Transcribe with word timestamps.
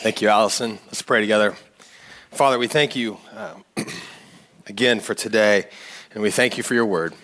Thank 0.00 0.22
you, 0.22 0.28
Allison. 0.28 0.78
Let's 0.86 1.02
pray 1.02 1.20
together. 1.20 1.56
Father, 2.30 2.56
we 2.56 2.68
thank 2.68 2.94
you 2.94 3.18
uh, 3.34 3.54
again 4.68 5.00
for 5.00 5.12
today, 5.12 5.66
and 6.14 6.22
we 6.22 6.30
thank 6.30 6.56
you 6.56 6.62
for 6.62 6.74
your 6.74 6.86
word. 6.86 7.14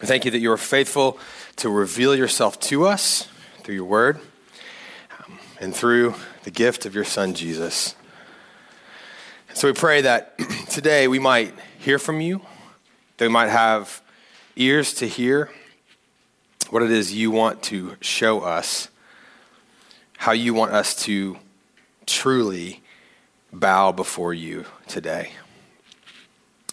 We 0.00 0.08
thank 0.08 0.24
you 0.24 0.32
that 0.32 0.40
you 0.40 0.50
are 0.50 0.56
faithful 0.56 1.20
to 1.54 1.68
reveal 1.68 2.16
yourself 2.16 2.58
to 2.62 2.84
us 2.84 3.28
through 3.58 3.76
your 3.76 3.84
word 3.84 4.18
um, 5.20 5.38
and 5.60 5.72
through 5.72 6.16
the 6.42 6.50
gift 6.50 6.84
of 6.84 6.96
your 6.96 7.04
son, 7.04 7.32
Jesus. 7.32 7.94
And 9.48 9.56
so 9.56 9.68
we 9.68 9.72
pray 9.72 10.00
that 10.00 10.36
today 10.68 11.06
we 11.06 11.20
might 11.20 11.54
hear 11.78 12.00
from 12.00 12.20
you, 12.20 12.40
that 13.18 13.26
we 13.26 13.32
might 13.32 13.50
have 13.50 14.02
ears 14.56 14.94
to 14.94 15.06
hear 15.06 15.48
what 16.70 16.82
it 16.82 16.90
is 16.90 17.14
you 17.14 17.30
want 17.30 17.62
to 17.64 17.94
show 18.00 18.40
us, 18.40 18.88
how 20.16 20.32
you 20.32 20.54
want 20.54 20.72
us 20.72 20.96
to 21.04 21.38
truly 22.06 22.82
bow 23.52 23.92
before 23.92 24.34
you 24.34 24.64
today. 24.88 25.32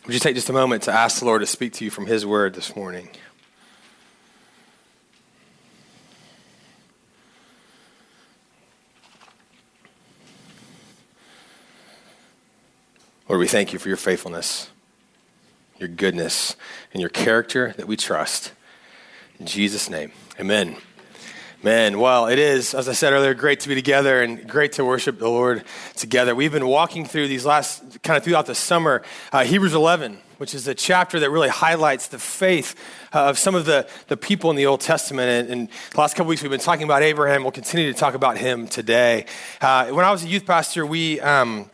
Would 0.05 0.13
you 0.13 0.19
take 0.19 0.35
just 0.35 0.49
a 0.49 0.53
moment 0.53 0.83
to 0.83 0.91
ask 0.91 1.19
the 1.19 1.25
Lord 1.25 1.41
to 1.41 1.45
speak 1.45 1.73
to 1.73 1.85
you 1.85 1.91
from 1.91 2.07
His 2.07 2.25
word 2.25 2.55
this 2.55 2.75
morning? 2.75 3.09
Lord, 13.29 13.39
we 13.39 13.47
thank 13.47 13.71
you 13.71 13.79
for 13.79 13.87
your 13.87 13.95
faithfulness, 13.97 14.69
your 15.79 15.87
goodness, 15.87 16.57
and 16.91 16.99
your 16.99 17.09
character 17.09 17.73
that 17.77 17.87
we 17.87 17.95
trust. 17.95 18.51
In 19.39 19.45
Jesus' 19.45 19.89
name, 19.89 20.11
amen. 20.37 20.75
Man, 21.63 21.99
well, 21.99 22.25
it 22.25 22.39
is, 22.39 22.73
as 22.73 22.89
I 22.89 22.93
said 22.93 23.13
earlier, 23.13 23.35
great 23.35 23.59
to 23.59 23.69
be 23.69 23.75
together 23.75 24.23
and 24.23 24.49
great 24.49 24.71
to 24.73 24.83
worship 24.83 25.19
the 25.19 25.29
Lord 25.29 25.63
together. 25.95 26.33
We've 26.33 26.51
been 26.51 26.65
walking 26.65 27.05
through 27.05 27.27
these 27.27 27.45
last, 27.45 28.01
kind 28.01 28.17
of 28.17 28.23
throughout 28.23 28.47
the 28.47 28.55
summer, 28.55 29.03
uh, 29.31 29.43
Hebrews 29.43 29.75
11, 29.75 30.17
which 30.39 30.55
is 30.55 30.67
a 30.67 30.73
chapter 30.73 31.19
that 31.19 31.29
really 31.29 31.49
highlights 31.49 32.07
the 32.07 32.17
faith 32.17 32.73
uh, 33.13 33.29
of 33.29 33.37
some 33.37 33.53
of 33.53 33.65
the, 33.65 33.87
the 34.07 34.17
people 34.17 34.49
in 34.49 34.55
the 34.55 34.65
Old 34.65 34.81
Testament. 34.81 35.29
And, 35.29 35.49
and, 35.51 35.69
the 35.91 35.99
last 35.99 36.15
couple 36.15 36.29
weeks, 36.29 36.41
we've 36.41 36.49
been 36.49 36.59
talking 36.59 36.83
about 36.83 37.03
Abraham. 37.03 37.43
We'll 37.43 37.51
continue 37.51 37.93
to 37.93 37.99
talk 37.99 38.15
about 38.15 38.39
him 38.39 38.67
today. 38.67 39.27
Uh, 39.61 39.89
when 39.89 40.03
I 40.03 40.09
was 40.09 40.23
a 40.23 40.27
youth 40.27 40.47
pastor, 40.47 40.83
we, 40.83 41.19
um, 41.19 41.69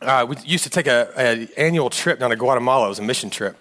uh, 0.00 0.24
we 0.26 0.36
used 0.46 0.64
to 0.64 0.70
take 0.70 0.86
an 0.86 1.50
annual 1.58 1.90
trip 1.90 2.20
down 2.20 2.30
to 2.30 2.36
Guatemala. 2.36 2.86
It 2.86 2.88
was 2.88 3.00
a 3.00 3.02
mission 3.02 3.28
trip 3.28 3.58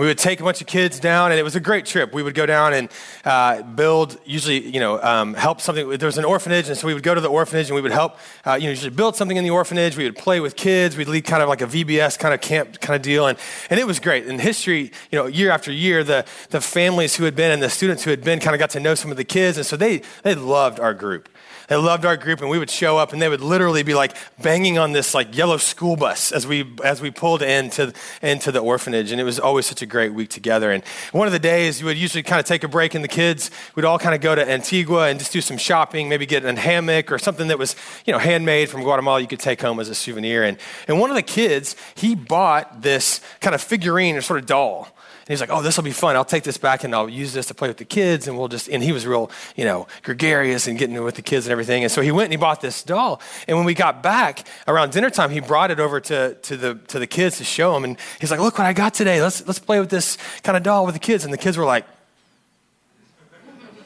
we 0.00 0.06
would 0.06 0.16
take 0.16 0.40
a 0.40 0.42
bunch 0.42 0.62
of 0.62 0.66
kids 0.66 0.98
down, 0.98 1.30
and 1.30 1.38
it 1.38 1.42
was 1.42 1.56
a 1.56 1.60
great 1.60 1.84
trip. 1.84 2.14
We 2.14 2.22
would 2.22 2.34
go 2.34 2.46
down 2.46 2.72
and 2.72 2.88
uh, 3.22 3.60
build, 3.60 4.18
usually, 4.24 4.66
you 4.66 4.80
know, 4.80 4.98
um, 5.02 5.34
help 5.34 5.60
something. 5.60 5.90
There 5.90 6.06
was 6.06 6.16
an 6.16 6.24
orphanage, 6.24 6.70
and 6.70 6.78
so 6.78 6.86
we 6.86 6.94
would 6.94 7.02
go 7.02 7.14
to 7.14 7.20
the 7.20 7.28
orphanage 7.28 7.68
and 7.68 7.74
we 7.74 7.82
would 7.82 7.92
help, 7.92 8.16
uh, 8.46 8.54
you 8.54 8.64
know, 8.64 8.70
usually 8.70 8.88
build 8.88 9.14
something 9.14 9.36
in 9.36 9.44
the 9.44 9.50
orphanage. 9.50 9.98
We 9.98 10.04
would 10.04 10.16
play 10.16 10.40
with 10.40 10.56
kids. 10.56 10.96
We'd 10.96 11.08
lead 11.08 11.26
kind 11.26 11.42
of 11.42 11.50
like 11.50 11.60
a 11.60 11.66
VBS 11.66 12.18
kind 12.18 12.32
of 12.32 12.40
camp 12.40 12.80
kind 12.80 12.96
of 12.96 13.02
deal, 13.02 13.26
and, 13.26 13.38
and 13.68 13.78
it 13.78 13.86
was 13.86 14.00
great. 14.00 14.26
In 14.26 14.38
history, 14.38 14.90
you 15.10 15.18
know, 15.18 15.26
year 15.26 15.50
after 15.50 15.70
year, 15.70 16.02
the, 16.02 16.24
the 16.48 16.62
families 16.62 17.16
who 17.16 17.24
had 17.24 17.36
been 17.36 17.52
and 17.52 17.62
the 17.62 17.68
students 17.68 18.02
who 18.02 18.08
had 18.08 18.24
been 18.24 18.40
kind 18.40 18.54
of 18.54 18.58
got 18.58 18.70
to 18.70 18.80
know 18.80 18.94
some 18.94 19.10
of 19.10 19.18
the 19.18 19.24
kids, 19.24 19.58
and 19.58 19.66
so 19.66 19.76
they, 19.76 20.00
they 20.22 20.34
loved 20.34 20.80
our 20.80 20.94
group. 20.94 21.28
They 21.70 21.76
loved 21.76 22.04
our 22.04 22.16
group, 22.16 22.40
and 22.40 22.50
we 22.50 22.58
would 22.58 22.68
show 22.68 22.98
up, 22.98 23.12
and 23.12 23.22
they 23.22 23.28
would 23.28 23.40
literally 23.40 23.84
be 23.84 23.94
like 23.94 24.16
banging 24.42 24.76
on 24.76 24.90
this 24.90 25.14
like 25.14 25.36
yellow 25.36 25.56
school 25.56 25.94
bus 25.94 26.32
as 26.32 26.44
we 26.44 26.68
as 26.82 27.00
we 27.00 27.12
pulled 27.12 27.42
into 27.42 27.92
into 28.22 28.50
the 28.50 28.58
orphanage, 28.58 29.12
and 29.12 29.20
it 29.20 29.24
was 29.24 29.38
always 29.38 29.66
such 29.66 29.80
a 29.80 29.86
great 29.86 30.12
week 30.12 30.30
together. 30.30 30.72
And 30.72 30.82
one 31.12 31.28
of 31.28 31.32
the 31.32 31.38
days, 31.38 31.78
you 31.78 31.86
would 31.86 31.96
usually 31.96 32.24
kind 32.24 32.40
of 32.40 32.44
take 32.44 32.64
a 32.64 32.68
break, 32.68 32.96
and 32.96 33.04
the 33.04 33.08
kids 33.08 33.52
would 33.76 33.84
all 33.84 34.00
kind 34.00 34.16
of 34.16 34.20
go 34.20 34.34
to 34.34 34.50
Antigua 34.50 35.10
and 35.10 35.20
just 35.20 35.32
do 35.32 35.40
some 35.40 35.56
shopping, 35.56 36.08
maybe 36.08 36.26
get 36.26 36.44
a 36.44 36.52
hammock 36.58 37.12
or 37.12 37.20
something 37.20 37.46
that 37.46 37.58
was 37.58 37.76
you 38.04 38.12
know 38.12 38.18
handmade 38.18 38.68
from 38.68 38.82
Guatemala 38.82 39.20
you 39.20 39.28
could 39.28 39.38
take 39.38 39.62
home 39.62 39.78
as 39.78 39.88
a 39.88 39.94
souvenir. 39.94 40.42
And 40.42 40.58
and 40.88 40.98
one 40.98 41.08
of 41.08 41.14
the 41.14 41.22
kids, 41.22 41.76
he 41.94 42.16
bought 42.16 42.82
this 42.82 43.20
kind 43.40 43.54
of 43.54 43.60
figurine 43.60 44.16
or 44.16 44.22
sort 44.22 44.40
of 44.40 44.46
doll 44.46 44.88
he's 45.30 45.40
like, 45.40 45.50
oh, 45.50 45.62
this 45.62 45.76
will 45.76 45.84
be 45.84 45.92
fun. 45.92 46.16
I'll 46.16 46.24
take 46.24 46.42
this 46.42 46.58
back 46.58 46.82
and 46.82 46.94
I'll 46.94 47.08
use 47.08 47.32
this 47.32 47.46
to 47.46 47.54
play 47.54 47.68
with 47.68 47.76
the 47.76 47.84
kids. 47.84 48.26
And 48.26 48.36
we'll 48.36 48.48
just, 48.48 48.68
and 48.68 48.82
he 48.82 48.92
was 48.92 49.06
real, 49.06 49.30
you 49.54 49.64
know, 49.64 49.86
gregarious 50.02 50.66
and 50.66 50.78
getting 50.78 51.00
with 51.02 51.14
the 51.14 51.22
kids 51.22 51.46
and 51.46 51.52
everything. 51.52 51.82
And 51.82 51.92
so 51.92 52.02
he 52.02 52.10
went 52.10 52.26
and 52.26 52.32
he 52.32 52.36
bought 52.36 52.60
this 52.60 52.82
doll. 52.82 53.20
And 53.46 53.56
when 53.56 53.66
we 53.66 53.74
got 53.74 54.02
back 54.02 54.46
around 54.66 54.92
dinner 54.92 55.10
time, 55.10 55.30
he 55.30 55.40
brought 55.40 55.70
it 55.70 55.78
over 55.78 56.00
to, 56.00 56.34
to, 56.34 56.56
the, 56.56 56.74
to 56.88 56.98
the 56.98 57.06
kids 57.06 57.38
to 57.38 57.44
show 57.44 57.72
them. 57.74 57.84
And 57.84 57.96
he's 58.20 58.30
like, 58.30 58.40
look 58.40 58.58
what 58.58 58.66
I 58.66 58.72
got 58.72 58.94
today. 58.94 59.22
Let's, 59.22 59.46
let's 59.46 59.58
play 59.58 59.78
with 59.78 59.90
this 59.90 60.18
kind 60.42 60.56
of 60.56 60.62
doll 60.62 60.84
with 60.84 60.94
the 60.94 61.00
kids. 61.00 61.24
And 61.24 61.32
the 61.32 61.38
kids 61.38 61.56
were 61.56 61.64
like, 61.64 61.86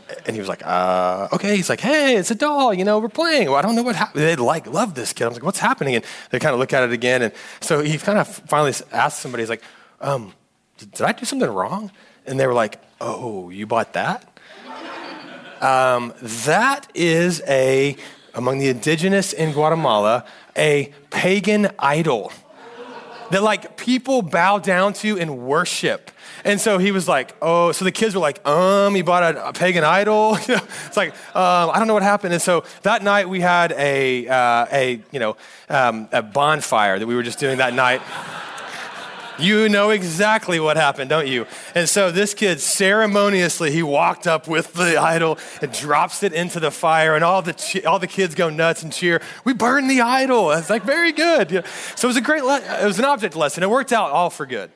and 0.26 0.34
he 0.34 0.40
was 0.40 0.48
like, 0.48 0.64
uh, 0.64 1.28
okay. 1.32 1.56
He's 1.56 1.68
like, 1.68 1.80
hey, 1.80 2.16
it's 2.16 2.30
a 2.30 2.34
doll. 2.34 2.72
You 2.72 2.84
know, 2.84 2.98
we're 3.00 3.08
playing. 3.08 3.48
Well, 3.48 3.56
I 3.56 3.62
don't 3.62 3.74
know 3.74 3.82
what 3.82 3.96
happened. 3.96 4.22
They 4.22 4.36
like 4.36 4.66
love 4.66 4.94
this 4.94 5.12
kid. 5.12 5.24
I 5.24 5.28
was 5.28 5.36
like, 5.36 5.44
what's 5.44 5.58
happening? 5.58 5.96
And 5.96 6.04
they 6.30 6.38
kind 6.38 6.54
of 6.54 6.58
look 6.58 6.72
at 6.72 6.84
it 6.84 6.92
again. 6.92 7.20
And 7.22 7.32
so 7.60 7.82
he 7.82 7.98
kind 7.98 8.18
of 8.18 8.28
finally 8.28 8.72
asked 8.92 9.20
somebody, 9.20 9.42
he's 9.42 9.50
like, 9.50 9.62
um, 10.00 10.32
did 10.78 11.02
I 11.02 11.12
do 11.12 11.24
something 11.24 11.48
wrong? 11.48 11.90
And 12.26 12.38
they 12.38 12.46
were 12.46 12.54
like, 12.54 12.80
oh, 13.00 13.50
you 13.50 13.66
bought 13.66 13.92
that? 13.94 14.38
um, 15.60 16.12
that 16.22 16.90
is 16.94 17.42
a, 17.46 17.96
among 18.34 18.58
the 18.58 18.68
indigenous 18.68 19.32
in 19.32 19.52
Guatemala, 19.52 20.24
a 20.56 20.92
pagan 21.10 21.70
idol 21.78 22.32
that 23.30 23.42
like 23.42 23.76
people 23.76 24.22
bow 24.22 24.58
down 24.58 24.92
to 24.92 25.18
and 25.18 25.38
worship. 25.38 26.10
And 26.44 26.60
so 26.60 26.78
he 26.78 26.92
was 26.92 27.08
like, 27.08 27.34
oh, 27.40 27.72
so 27.72 27.84
the 27.84 27.92
kids 27.92 28.14
were 28.14 28.20
like, 28.20 28.46
um, 28.46 28.94
he 28.94 29.02
bought 29.02 29.34
a, 29.34 29.48
a 29.48 29.52
pagan 29.52 29.82
idol. 29.82 30.36
it's 30.40 30.96
like, 30.96 31.10
um, 31.34 31.70
I 31.70 31.78
don't 31.78 31.88
know 31.88 31.94
what 31.94 32.02
happened. 32.02 32.34
And 32.34 32.42
so 32.42 32.64
that 32.82 33.02
night 33.02 33.28
we 33.28 33.40
had 33.40 33.72
a, 33.72 34.28
uh, 34.28 34.66
a 34.70 35.02
you 35.10 35.20
know, 35.20 35.36
um, 35.68 36.08
a 36.12 36.22
bonfire 36.22 36.98
that 36.98 37.06
we 37.06 37.14
were 37.14 37.22
just 37.22 37.38
doing 37.38 37.58
that 37.58 37.74
night. 37.74 38.02
You 39.38 39.68
know 39.68 39.90
exactly 39.90 40.60
what 40.60 40.76
happened, 40.76 41.10
don't 41.10 41.26
you? 41.26 41.46
And 41.74 41.88
so 41.88 42.10
this 42.10 42.34
kid 42.34 42.60
ceremoniously 42.60 43.70
he 43.70 43.82
walked 43.82 44.26
up 44.26 44.46
with 44.46 44.74
the 44.74 44.96
idol 44.96 45.38
and 45.60 45.72
drops 45.72 46.22
it 46.22 46.32
into 46.32 46.60
the 46.60 46.70
fire, 46.70 47.14
and 47.14 47.24
all 47.24 47.42
the 47.42 47.82
all 47.86 47.98
the 47.98 48.06
kids 48.06 48.34
go 48.34 48.50
nuts 48.50 48.82
and 48.82 48.92
cheer. 48.92 49.20
We 49.44 49.52
burned 49.52 49.90
the 49.90 50.00
idol. 50.00 50.50
It's 50.52 50.70
like 50.70 50.84
very 50.84 51.12
good. 51.12 51.64
So 51.96 52.06
it 52.06 52.10
was 52.10 52.16
a 52.16 52.20
great. 52.20 52.44
Le- 52.44 52.82
it 52.82 52.86
was 52.86 52.98
an 52.98 53.04
object 53.04 53.34
lesson. 53.36 53.62
It 53.62 53.70
worked 53.70 53.92
out 53.92 54.10
all 54.10 54.30
for 54.30 54.46
good. 54.46 54.70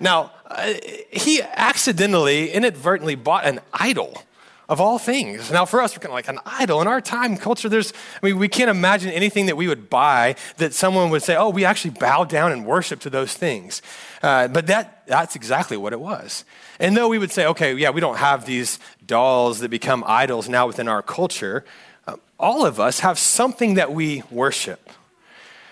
Now 0.00 0.32
uh, 0.46 0.74
he 1.10 1.42
accidentally, 1.42 2.50
inadvertently 2.50 3.14
bought 3.14 3.44
an 3.44 3.60
idol 3.72 4.22
of 4.68 4.80
all 4.80 4.98
things. 4.98 5.50
Now, 5.50 5.64
for 5.64 5.80
us, 5.80 5.94
we're 5.94 6.00
kind 6.00 6.10
of 6.10 6.14
like 6.14 6.28
an 6.28 6.40
idol. 6.44 6.80
In 6.80 6.88
our 6.88 7.00
time 7.00 7.36
culture, 7.36 7.68
there's, 7.68 7.92
I 8.22 8.26
mean, 8.26 8.38
we 8.38 8.48
can't 8.48 8.70
imagine 8.70 9.10
anything 9.12 9.46
that 9.46 9.56
we 9.56 9.68
would 9.68 9.88
buy 9.88 10.34
that 10.56 10.74
someone 10.74 11.10
would 11.10 11.22
say, 11.22 11.36
oh, 11.36 11.50
we 11.50 11.64
actually 11.64 11.92
bow 11.92 12.24
down 12.24 12.50
and 12.50 12.66
worship 12.66 13.00
to 13.00 13.10
those 13.10 13.32
things. 13.32 13.80
Uh, 14.22 14.48
but 14.48 14.66
that, 14.66 15.06
that's 15.06 15.36
exactly 15.36 15.76
what 15.76 15.92
it 15.92 16.00
was. 16.00 16.44
And 16.80 16.96
though 16.96 17.08
we 17.08 17.18
would 17.18 17.30
say, 17.30 17.46
okay, 17.46 17.74
yeah, 17.74 17.90
we 17.90 18.00
don't 18.00 18.16
have 18.18 18.44
these 18.44 18.80
dolls 19.06 19.60
that 19.60 19.68
become 19.68 20.02
idols 20.06 20.48
now 20.48 20.66
within 20.66 20.88
our 20.88 21.02
culture, 21.02 21.64
uh, 22.08 22.16
all 22.38 22.66
of 22.66 22.80
us 22.80 23.00
have 23.00 23.18
something 23.18 23.74
that 23.74 23.92
we 23.92 24.24
worship. 24.32 24.90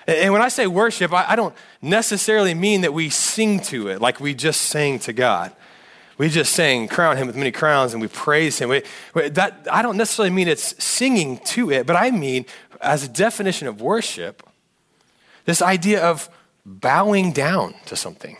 And 0.06 0.32
when 0.32 0.42
I 0.42 0.48
say 0.48 0.66
worship, 0.66 1.12
I, 1.12 1.30
I 1.30 1.36
don't 1.36 1.54
necessarily 1.82 2.54
mean 2.54 2.82
that 2.82 2.92
we 2.92 3.10
sing 3.10 3.58
to 3.60 3.88
it 3.88 4.00
like 4.00 4.20
we 4.20 4.34
just 4.34 4.60
sang 4.60 4.98
to 5.00 5.12
God. 5.12 5.52
We 6.16 6.28
just 6.28 6.52
sang, 6.52 6.86
crown 6.88 7.16
him 7.16 7.26
with 7.26 7.36
many 7.36 7.50
crowns, 7.50 7.92
and 7.92 8.00
we 8.00 8.08
praise 8.08 8.58
him. 8.58 8.68
We, 8.68 8.82
that, 9.30 9.66
I 9.70 9.82
don't 9.82 9.96
necessarily 9.96 10.30
mean 10.30 10.48
it's 10.48 10.82
singing 10.82 11.38
to 11.46 11.70
it, 11.70 11.86
but 11.86 11.96
I 11.96 12.10
mean, 12.10 12.46
as 12.80 13.04
a 13.04 13.08
definition 13.08 13.66
of 13.66 13.80
worship, 13.80 14.42
this 15.44 15.60
idea 15.60 16.04
of 16.04 16.28
bowing 16.64 17.32
down 17.32 17.74
to 17.86 17.96
something, 17.96 18.36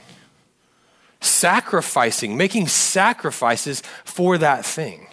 sacrificing, 1.21 2.37
making 2.37 2.69
sacrifices 2.69 3.83
for 4.05 4.39
that 4.39 4.65
thing, 4.65 5.09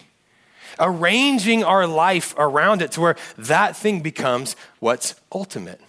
arranging 0.80 1.64
our 1.64 1.88
life 1.88 2.34
around 2.38 2.82
it 2.82 2.92
to 2.94 3.02
where 3.02 3.16
that 3.38 3.76
thing 3.76 4.02
becomes 4.02 4.56
what's 4.80 5.16
ultimate. 5.34 5.82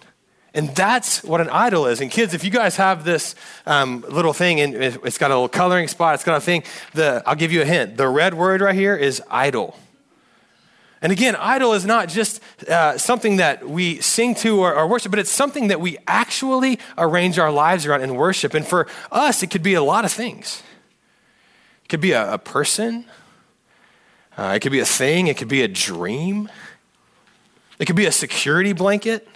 And 0.53 0.69
that's 0.75 1.23
what 1.23 1.41
an 1.41 1.49
idol 1.49 1.87
is. 1.87 1.99
And 1.99 2.11
kids, 2.11 2.35
if 2.35 2.43
you 2.43 2.51
guys 2.51 2.75
have 2.75 3.03
this 3.03 3.33
um, 3.65 4.05
little 4.07 4.33
thing, 4.33 4.61
and 4.61 4.75
it's 4.75 5.17
got 5.17 5.31
a 5.31 5.33
little 5.33 5.49
coloring 5.49 5.87
spot, 5.87 6.13
it's 6.13 6.23
got 6.23 6.37
a 6.37 6.41
thing, 6.41 6.63
the, 6.93 7.23
I'll 7.25 7.35
give 7.35 7.51
you 7.51 7.63
a 7.63 7.65
hint. 7.65 7.97
The 7.97 8.07
red 8.07 8.35
word 8.35 8.61
right 8.61 8.75
here 8.75 8.95
is 8.95 9.21
idol. 9.31 9.75
And 11.01 11.11
again, 11.11 11.35
idol 11.35 11.73
is 11.73 11.85
not 11.85 12.07
just 12.07 12.39
uh, 12.69 12.97
something 12.97 13.37
that 13.37 13.67
we 13.67 13.99
sing 13.99 14.35
to 14.35 14.59
or, 14.59 14.73
or, 14.73 14.87
worship, 14.87 15.11
but 15.11 15.19
it's 15.19 15.29
something 15.29 15.67
that 15.67 15.81
we 15.81 15.97
actually 16.07 16.79
arrange 16.97 17.37
our 17.39 17.51
lives 17.51 17.85
around 17.85 18.01
and 18.01 18.15
worship. 18.15 18.53
And 18.53 18.65
for 18.65 18.87
us, 19.11 19.43
it 19.43 19.47
could 19.47 19.63
be 19.63 19.73
a 19.73 19.83
lot 19.83 20.05
of 20.05 20.13
things. 20.13 20.63
It 21.83 21.89
could 21.89 21.99
be 21.99 22.13
a, 22.13 22.35
a 22.35 22.37
person, 22.37 23.05
uh, 24.37 24.53
it 24.55 24.61
could 24.61 24.71
be 24.71 24.79
a 24.79 24.85
thing, 24.85 25.27
it 25.27 25.35
could 25.35 25.49
be 25.49 25.61
a 25.61 25.67
dream, 25.67 26.47
it 27.79 27.85
could 27.85 27.97
be 27.97 28.05
a 28.05 28.11
security 28.11 28.71
blanket 28.71 29.27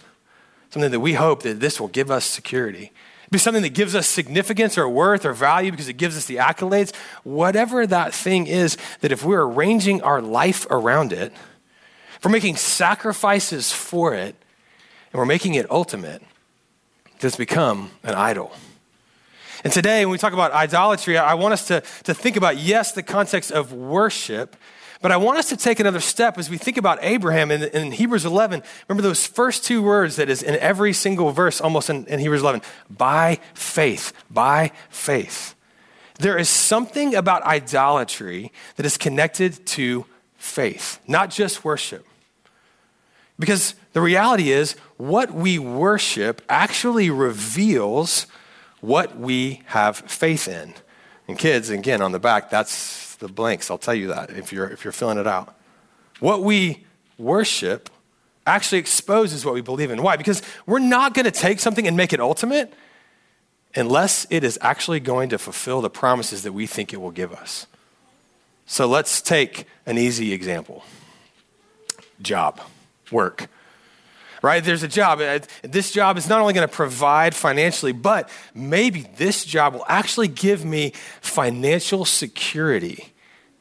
something 0.70 0.92
that 0.92 1.00
we 1.00 1.14
hope 1.14 1.44
that 1.44 1.60
this 1.60 1.80
will 1.80 1.88
give 1.88 2.12
us 2.12 2.26
security. 2.26 2.92
It'd 3.24 3.32
be 3.32 3.40
something 3.40 3.64
that 3.64 3.74
gives 3.74 3.96
us 3.96 4.08
significance 4.08 4.78
or 4.78 4.88
worth 4.88 5.26
or 5.26 5.34
value 5.34 5.72
because 5.72 5.90
it 5.90 5.94
gives 5.98 6.16
us 6.16 6.26
the 6.26 6.38
accolades. 6.38 6.96
Whatever 7.24 7.86
that 7.86 8.14
thing 8.14 8.48
is, 8.48 8.78
that 9.02 9.12
if 9.12 9.26
we're 9.26 9.44
arranging 9.44 10.02
our 10.02 10.22
life 10.22 10.66
around 10.70 11.12
it, 11.12 11.34
if 12.16 12.24
we're 12.24 12.32
making 12.32 12.56
sacrifices 12.56 13.72
for 13.72 14.14
it, 14.14 14.36
and 15.12 15.20
we're 15.20 15.26
making 15.26 15.56
it 15.56 15.70
ultimate, 15.70 16.22
that's 17.20 17.36
become 17.36 17.92
an 18.04 18.16
idol. 18.16 18.52
And 19.64 19.74
today, 19.74 20.06
when 20.06 20.12
we 20.12 20.18
talk 20.18 20.34
about 20.34 20.52
idolatry, 20.52 21.18
I 21.18 21.34
want 21.34 21.54
us 21.54 21.68
to, 21.68 21.82
to 22.04 22.14
think 22.14 22.38
about, 22.38 22.58
yes, 22.58 22.92
the 22.92 23.04
context 23.04 23.52
of 23.52 23.74
worship, 23.74 24.56
but 25.02 25.12
I 25.12 25.18
want 25.18 25.38
us 25.38 25.50
to 25.50 25.58
take 25.58 25.80
another 25.80 26.00
step 26.00 26.38
as 26.38 26.50
we 26.50 26.58
think 26.58 26.78
about 26.78 27.00
Abraham 27.02 27.52
in, 27.52 27.64
in 27.64 27.92
Hebrews 27.92 28.26
11. 28.26 28.64
Remember 28.88 29.04
those 29.04 29.26
first 29.26 29.64
two 29.64 29.84
words 29.84 30.16
that 30.16 30.30
is 30.30 30.42
in 30.42 30.56
every 30.56 30.94
single 30.94 31.32
verse, 31.32 31.62
almost 31.62 31.90
in, 31.90 32.06
in 32.08 32.20
Hebrews 32.20 32.42
11 32.42 32.62
by 32.90 33.40
faith, 33.54 34.14
by 34.30 34.72
faith. 34.90 35.56
There 36.20 36.38
is 36.38 36.50
something 36.50 37.14
about 37.14 37.44
idolatry 37.44 38.52
that 38.76 38.86
is 38.86 38.98
connected 38.98 39.66
to 39.68 40.06
faith, 40.38 41.00
not 41.08 41.30
just 41.30 41.64
worship. 41.64 42.06
Because 43.40 43.76
the 43.94 44.02
reality 44.02 44.52
is, 44.52 44.76
what 44.98 45.32
we 45.32 45.60
worship 45.60 46.42
actually 46.50 47.12
reveals 47.12 48.26
what 48.82 49.18
we 49.18 49.62
have 49.68 49.98
faith 49.98 50.48
in. 50.48 50.74
And 51.28 51.38
kids, 51.38 51.70
again, 51.70 52.02
on 52.02 52.12
the 52.12 52.20
back, 52.20 52.50
that's 52.50 53.16
the 53.16 53.28
blanks. 53.28 53.70
I'll 53.70 53.78
tell 53.78 53.94
you 53.94 54.08
that 54.08 54.30
if 54.32 54.52
you're, 54.54 54.68
if 54.68 54.84
you're 54.84 54.94
filling 54.94 55.18
it 55.18 55.28
out. 55.28 55.56
What 56.20 56.44
we 56.44 56.86
worship 57.18 57.90
actually 58.46 58.78
exposes 58.80 59.46
what 59.46 59.54
we 59.54 59.62
believe 59.62 59.92
in. 59.92 60.02
Why? 60.02 60.16
Because 60.16 60.42
we're 60.66 60.80
not 60.80 61.14
going 61.14 61.26
to 61.26 61.32
take 61.32 61.60
something 61.60 61.86
and 61.86 61.98
make 61.98 62.14
it 62.14 62.20
ultimate 62.20 62.74
unless 63.76 64.26
it 64.30 64.44
is 64.44 64.58
actually 64.62 65.00
going 65.00 65.30
to 65.30 65.38
fulfill 65.38 65.82
the 65.82 65.90
promises 65.90 66.44
that 66.44 66.54
we 66.54 66.66
think 66.66 66.94
it 66.94 67.02
will 67.02 67.12
give 67.12 67.34
us. 67.34 67.68
So 68.66 68.88
let's 68.88 69.22
take 69.22 69.66
an 69.86 69.98
easy 69.98 70.34
example 70.34 70.84
job, 72.22 72.60
work. 73.12 73.48
Right? 74.42 74.64
There's 74.64 74.84
a 74.84 74.88
job. 74.88 75.20
Uh, 75.20 75.40
this 75.64 75.92
job 75.92 76.18
is 76.18 76.30
not 76.30 76.42
only 76.42 76.54
going 76.54 76.68
to 76.68 76.74
provide 76.74 77.34
financially, 77.34 77.92
but 77.92 78.30
maybe 78.54 79.08
this 79.18 79.44
job 79.44 79.74
will 79.74 79.86
actually 79.88 80.28
give 80.28 80.64
me 80.64 80.94
financial 81.22 82.06
security 82.06 83.14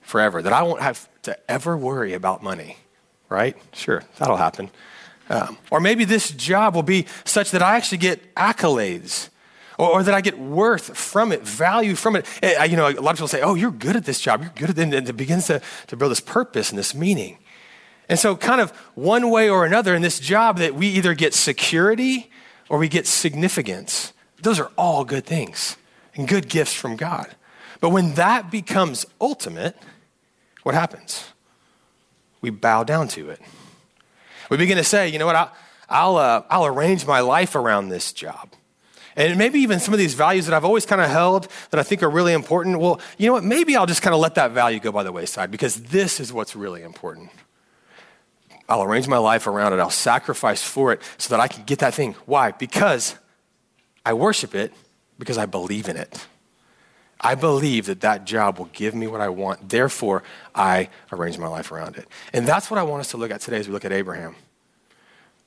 forever, 0.06 0.40
that 0.40 0.52
I 0.52 0.62
won't 0.62 0.80
have 0.80 1.08
to 1.22 1.36
ever 1.50 1.76
worry 1.76 2.14
about 2.14 2.42
money. 2.42 2.76
Right? 3.28 3.56
Sure, 3.72 4.02
that'll 4.18 4.36
happen. 4.36 4.70
Um, 5.28 5.58
or 5.70 5.80
maybe 5.80 6.04
this 6.04 6.30
job 6.30 6.74
will 6.74 6.84
be 6.84 7.06
such 7.24 7.50
that 7.50 7.62
I 7.62 7.76
actually 7.76 7.98
get 7.98 8.34
accolades 8.36 9.28
or, 9.76 9.88
or, 9.90 10.02
that 10.04 10.14
I 10.14 10.20
get 10.20 10.38
worth 10.38 10.96
from 10.96 11.32
it, 11.32 11.42
value 11.42 11.96
from 11.96 12.14
it. 12.14 12.26
Eh, 12.42 12.64
you 12.64 12.76
know, 12.76 12.88
a 12.88 12.94
lot 12.94 13.10
of 13.10 13.16
people 13.16 13.28
say, 13.28 13.42
oh, 13.42 13.54
you're 13.54 13.72
good 13.72 13.96
at 13.96 14.04
this 14.04 14.20
job. 14.20 14.42
You're 14.42 14.52
good 14.54 14.70
at 14.70 14.78
it. 14.78 14.94
And 14.94 15.08
it 15.08 15.16
begins 15.16 15.48
to, 15.48 15.60
to 15.88 15.96
build 15.96 16.12
this 16.12 16.20
purpose 16.20 16.70
and 16.70 16.78
this 16.78 16.94
meaning. 16.94 17.38
And 18.08 18.18
so, 18.18 18.36
kind 18.36 18.60
of 18.60 18.70
one 18.94 19.30
way 19.30 19.48
or 19.48 19.64
another 19.64 19.94
in 19.94 20.02
this 20.02 20.20
job, 20.20 20.58
that 20.58 20.74
we 20.74 20.86
either 20.88 21.14
get 21.14 21.34
security 21.34 22.30
or 22.68 22.78
we 22.78 22.88
get 22.88 23.06
significance. 23.06 24.12
Those 24.42 24.60
are 24.60 24.70
all 24.76 25.04
good 25.04 25.26
things 25.26 25.76
and 26.14 26.28
good 26.28 26.48
gifts 26.48 26.74
from 26.74 26.96
God. 26.96 27.34
But 27.80 27.90
when 27.90 28.14
that 28.14 28.50
becomes 28.50 29.06
ultimate, 29.20 29.76
what 30.62 30.74
happens? 30.74 31.26
We 32.40 32.50
bow 32.50 32.84
down 32.84 33.08
to 33.08 33.30
it. 33.30 33.40
We 34.50 34.56
begin 34.56 34.76
to 34.76 34.84
say, 34.84 35.08
you 35.08 35.18
know 35.18 35.26
what, 35.26 35.36
I'll, 35.36 35.52
I'll, 35.88 36.16
uh, 36.16 36.42
I'll 36.48 36.66
arrange 36.66 37.06
my 37.06 37.20
life 37.20 37.54
around 37.54 37.88
this 37.88 38.12
job. 38.12 38.50
And 39.16 39.38
maybe 39.38 39.60
even 39.60 39.80
some 39.80 39.94
of 39.94 39.98
these 39.98 40.14
values 40.14 40.46
that 40.46 40.54
I've 40.54 40.64
always 40.64 40.84
kind 40.84 41.00
of 41.00 41.08
held 41.08 41.48
that 41.70 41.80
I 41.80 41.82
think 41.82 42.02
are 42.02 42.10
really 42.10 42.34
important, 42.34 42.78
well, 42.78 43.00
you 43.16 43.26
know 43.26 43.32
what? 43.32 43.44
Maybe 43.44 43.74
I'll 43.74 43.86
just 43.86 44.02
kind 44.02 44.14
of 44.14 44.20
let 44.20 44.34
that 44.34 44.50
value 44.50 44.78
go 44.78 44.92
by 44.92 45.02
the 45.02 45.12
wayside 45.12 45.50
because 45.50 45.76
this 45.76 46.20
is 46.20 46.32
what's 46.32 46.54
really 46.54 46.82
important. 46.82 47.30
I'll 48.68 48.82
arrange 48.82 49.06
my 49.06 49.18
life 49.18 49.46
around 49.46 49.72
it. 49.72 49.78
I'll 49.78 49.90
sacrifice 49.90 50.62
for 50.62 50.92
it 50.92 51.00
so 51.18 51.30
that 51.30 51.40
I 51.40 51.48
can 51.48 51.64
get 51.64 51.78
that 51.80 51.94
thing. 51.94 52.14
Why? 52.26 52.50
Because 52.50 53.16
I 54.04 54.12
worship 54.12 54.54
it 54.54 54.72
because 55.18 55.38
I 55.38 55.46
believe 55.46 55.88
in 55.88 55.96
it. 55.96 56.26
I 57.20 57.34
believe 57.34 57.86
that 57.86 58.02
that 58.02 58.24
job 58.24 58.58
will 58.58 58.70
give 58.72 58.94
me 58.94 59.06
what 59.06 59.20
I 59.20 59.28
want. 59.28 59.70
Therefore, 59.70 60.22
I 60.54 60.90
arrange 61.10 61.38
my 61.38 61.48
life 61.48 61.72
around 61.72 61.96
it. 61.96 62.06
And 62.32 62.46
that's 62.46 62.70
what 62.70 62.78
I 62.78 62.82
want 62.82 63.00
us 63.00 63.10
to 63.12 63.16
look 63.16 63.30
at 63.30 63.40
today 63.40 63.58
as 63.58 63.66
we 63.66 63.72
look 63.72 63.84
at 63.84 63.92
Abraham. 63.92 64.36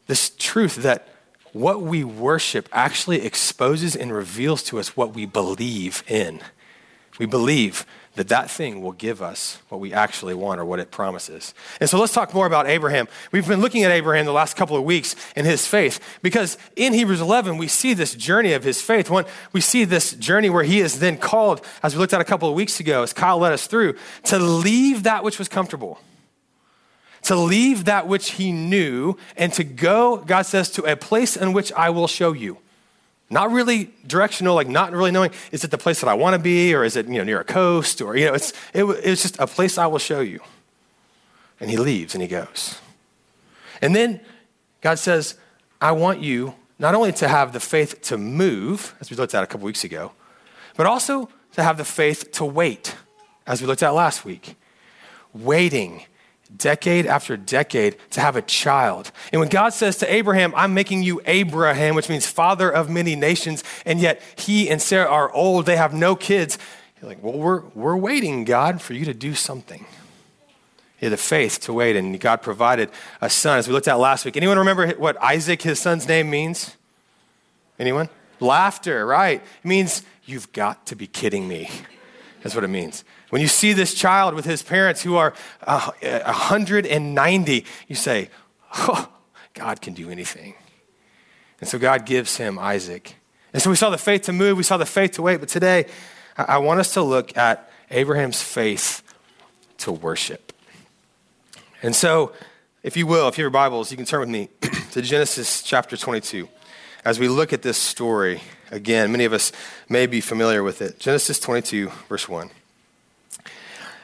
This 0.07 0.31
truth 0.31 0.77
that 0.77 1.07
what 1.54 1.81
we 1.81 2.04
worship 2.04 2.68
actually 2.71 3.24
exposes 3.24 3.95
and 3.95 4.12
reveals 4.12 4.63
to 4.63 4.80
us 4.80 4.98
what 4.98 5.13
we 5.13 5.25
believe 5.25 6.04
in. 6.07 6.42
We 7.19 7.25
believe 7.25 7.86
that 8.15 8.27
that 8.29 8.50
thing 8.50 8.81
will 8.81 8.91
give 8.91 9.21
us 9.21 9.61
what 9.69 9.79
we 9.79 9.94
actually 9.94 10.33
want 10.33 10.59
or 10.59 10.65
what 10.65 10.79
it 10.79 10.91
promises. 10.91 11.53
And 11.79 11.89
so 11.89 12.00
let's 12.00 12.13
talk 12.13 12.33
more 12.33 12.45
about 12.45 12.67
Abraham. 12.67 13.07
We've 13.31 13.47
been 13.47 13.61
looking 13.61 13.83
at 13.83 13.91
Abraham 13.91 14.25
the 14.25 14.31
last 14.31 14.57
couple 14.57 14.75
of 14.75 14.83
weeks 14.83 15.15
and 15.35 15.45
his 15.45 15.65
faith 15.65 16.00
because 16.21 16.57
in 16.75 16.94
Hebrews 16.94 17.21
11 17.21 17.57
we 17.57 17.67
see 17.67 17.94
this 17.94 18.15
journey 18.15 18.53
of 18.53 18.63
his 18.63 18.81
faith. 18.81 19.09
One, 19.09 19.25
we 19.53 19.61
see 19.61 19.85
this 19.85 20.13
journey 20.13 20.50
where 20.50 20.63
he 20.63 20.81
is 20.81 21.00
then 21.00 21.17
called, 21.17 21.65
as 21.83 21.94
we 21.94 22.00
looked 22.00 22.13
at 22.13 22.21
a 22.21 22.25
couple 22.25 22.50
of 22.50 22.56
weeks 22.56 22.79
ago, 22.79 23.03
as 23.03 23.13
Kyle 23.13 23.38
led 23.38 23.53
us 23.53 23.67
through, 23.67 23.95
to 24.25 24.39
leave 24.39 25.03
that 25.03 25.23
which 25.23 25.39
was 25.39 25.47
comfortable 25.47 26.00
to 27.23 27.35
leave 27.35 27.85
that 27.85 28.07
which 28.07 28.31
he 28.31 28.51
knew 28.51 29.17
and 29.35 29.51
to 29.53 29.63
go, 29.63 30.17
God 30.17 30.44
says, 30.44 30.71
to 30.71 30.83
a 30.83 30.95
place 30.95 31.35
in 31.35 31.53
which 31.53 31.71
I 31.73 31.89
will 31.89 32.07
show 32.07 32.31
you. 32.31 32.59
Not 33.30 33.52
really 33.52 33.92
directional, 34.08 34.56
like 34.56 34.68
not 34.68 34.92
really 34.92 35.12
knowing, 35.12 35.31
is 35.52 35.64
it 35.64 35.72
the 35.72 35.78
place 35.78 36.02
that 36.02 36.08
I 36.08 36.16
want 36.16 36.34
to 36.34 36.40
be 36.40 36.74
or 36.74 36.84
is 36.84 36.96
it, 36.96 37.08
you 37.08 37.20
know, 37.20 37.24
near 37.24 37.40
a 37.40 37.44
coast 37.44 38.02
or, 38.02 38.16
you 38.16 38.26
know, 38.26 38.34
it's, 38.34 38.52
it, 38.74 38.84
it's 38.86 39.22
just 39.22 39.40
a 39.40 39.46
place 39.46 39.78
I 39.78 39.86
will 39.86 40.00
show 40.00 40.20
you. 40.20 40.40
And 41.60 41.70
he 41.70 41.78
leaves 41.78 42.16
and 42.16 42.22
he 42.22 42.28
goes. 42.28 42.80
And 43.81 43.96
then 43.96 44.20
God 44.81 44.98
says, 44.98 45.36
I 45.80 45.92
want 45.92 46.22
you 46.22 46.56
not 46.80 46.96
only 46.96 47.12
to 47.12 47.28
have 47.28 47.54
the 47.54 47.60
faith 47.60 48.02
to 48.04 48.18
move, 48.18 48.96
as 49.00 49.12
we 49.12 49.18
looked 49.18 49.36
at 49.36 49.44
a 49.44 49.48
couple 49.48 49.66
weeks 49.66 49.84
ago, 49.84 50.14
but 50.76 50.88
also 50.88 51.30
to 51.54 51.64
have 51.64 51.78
the 51.78 51.86
faith 51.86 52.31
to 52.31 52.46
wait, 52.46 52.96
as 53.46 53.62
we 53.62 53.68
looked 53.68 53.84
at 53.84 53.90
last 53.90 54.26
week. 54.26 54.56
Waiting 55.34 56.06
decade 56.56 57.06
after 57.06 57.38
decade 57.38 57.98
to 58.12 58.22
have 58.22 58.36
a 58.36 58.42
child. 58.42 59.12
And 59.31 59.40
when 59.40 59.50
God 59.50 59.69
says 59.74 59.98
to 59.98 60.12
Abraham, 60.12 60.54
I'm 60.56 60.74
making 60.74 61.04
you 61.04 61.22
Abraham, 61.25 61.96
which 61.96 62.10
means 62.10 62.25
father 62.25 62.69
of 62.69 62.90
many 62.90 63.16
nations, 63.16 63.63
and 63.86 64.00
yet 64.00 64.22
he 64.36 64.69
and 64.69 64.81
Sarah 64.81 65.10
are 65.10 65.31
old, 65.31 65.66
they 65.66 65.78
have 65.78 65.94
no 65.94 66.16
kids. 66.16 66.57
You're 67.01 67.10
like, 67.10 67.24
well, 67.24 67.38
we're, 67.38 67.62
we're 67.75 67.98
waiting, 67.98 68.44
God, 68.44 68.81
for 68.81 68.94
you 68.94 69.06
to 69.06 69.13
do 69.13 69.36
something. 69.36 69.86
He 70.98 71.06
had 71.06 71.13
the 71.13 71.18
faith 71.18 71.62
to 71.62 71.74
wait, 71.74 71.96
and 71.96 72.19
God 72.19 72.42
provided 72.42 72.90
a 73.22 73.30
son, 73.30 73.57
as 73.57 73.68
we 73.68 73.74
looked 73.74 73.88
at 73.88 74.00
last 74.00 74.25
week. 74.25 74.36
Anyone 74.36 74.57
remember 74.57 74.90
what 74.92 75.22
Isaac, 75.24 75.62
his 75.62 75.80
son's 75.80 76.07
name, 76.07 76.30
means? 76.30 76.75
Anyone? 77.80 78.09
Laughter, 78.42 79.06
right? 79.06 79.42
It 79.42 79.68
means, 79.68 80.04
you've 80.26 80.52
got 80.52 80.85
to 80.88 80.95
be 80.95 81.07
kidding 81.07 81.47
me. 81.47 81.69
That's 82.44 82.54
what 82.54 82.66
it 82.66 82.69
means. 82.69 83.06
When 83.30 83.42
you 83.42 83.48
see 83.48 83.74
this 83.74 83.94
child 83.94 84.33
with 84.33 84.45
his 84.45 84.64
parents 84.64 85.02
who 85.04 85.16
are 85.16 85.33
uh, 85.66 85.92
190, 86.02 87.66
you 87.88 87.95
say, 87.95 88.30
oh, 88.76 89.09
God 89.54 89.81
can 89.81 89.94
do 89.94 90.09
anything. 90.09 90.56
And 91.59 91.69
so 91.69 91.78
God 91.78 92.06
gives 92.06 92.38
him 92.38 92.57
Isaac. 92.57 93.16
And 93.54 93.62
so 93.62 93.69
we 93.69 93.76
saw 93.76 93.90
the 93.90 93.98
faith 93.98 94.24
to 94.24 94.33
move, 94.33 94.57
we 94.57 94.64
saw 94.64 94.78
the 94.78 94.86
faith 94.86 95.14
to 95.14 95.21
wait, 95.21 95.40
but 95.40 95.50
today 95.50 95.86
I 96.38 96.59
want 96.59 96.80
us 96.80 96.94
to 96.94 97.02
look 97.02 97.36
at 97.36 97.69
Abraham's 97.92 98.42
faith 98.42 99.04
to 99.80 99.92
worship. 99.92 100.54
And 101.81 101.95
so, 101.95 102.33
if 102.83 102.95
you 102.95 103.07
will, 103.07 103.28
if 103.28 103.38
you 103.38 103.44
have 103.44 103.45
your 103.45 103.50
Bibles, 103.50 103.92
you 103.92 103.98
can 103.98 104.06
turn 104.06 104.21
with 104.21 104.30
me 104.30 104.50
to 104.92 105.02
Genesis 105.02 105.62
chapter 105.64 105.98
22 105.98 106.48
as 107.04 107.19
we 107.19 107.28
look 107.28 107.54
at 107.54 107.62
this 107.62 107.78
story 107.78 108.42
again. 108.71 109.12
Many 109.12 109.26
of 109.26 109.33
us 109.33 109.52
may 109.88 110.06
be 110.06 110.21
familiar 110.21 110.64
with 110.64 110.81
it. 110.81 111.00
Genesis 111.00 111.40
22, 111.40 111.92
verse 112.07 112.28
1. 112.30 112.50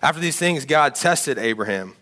After 0.06 0.22
these 0.22 0.38
things, 0.38 0.66
God 0.66 0.94
tested 0.94 1.40
Abraham 1.40 1.96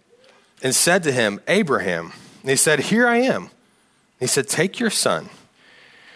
and 0.62 0.76
said 0.76 1.04
to 1.04 1.12
him, 1.14 1.40
Abraham. 1.48 2.12
And 2.42 2.50
he 2.50 2.58
said, 2.58 2.82
Here 2.82 3.08
I 3.08 3.20
am. 3.20 3.50
He 4.20 4.28
said, 4.28 4.50
Take 4.50 4.78
your 4.78 4.90
son, 4.90 5.30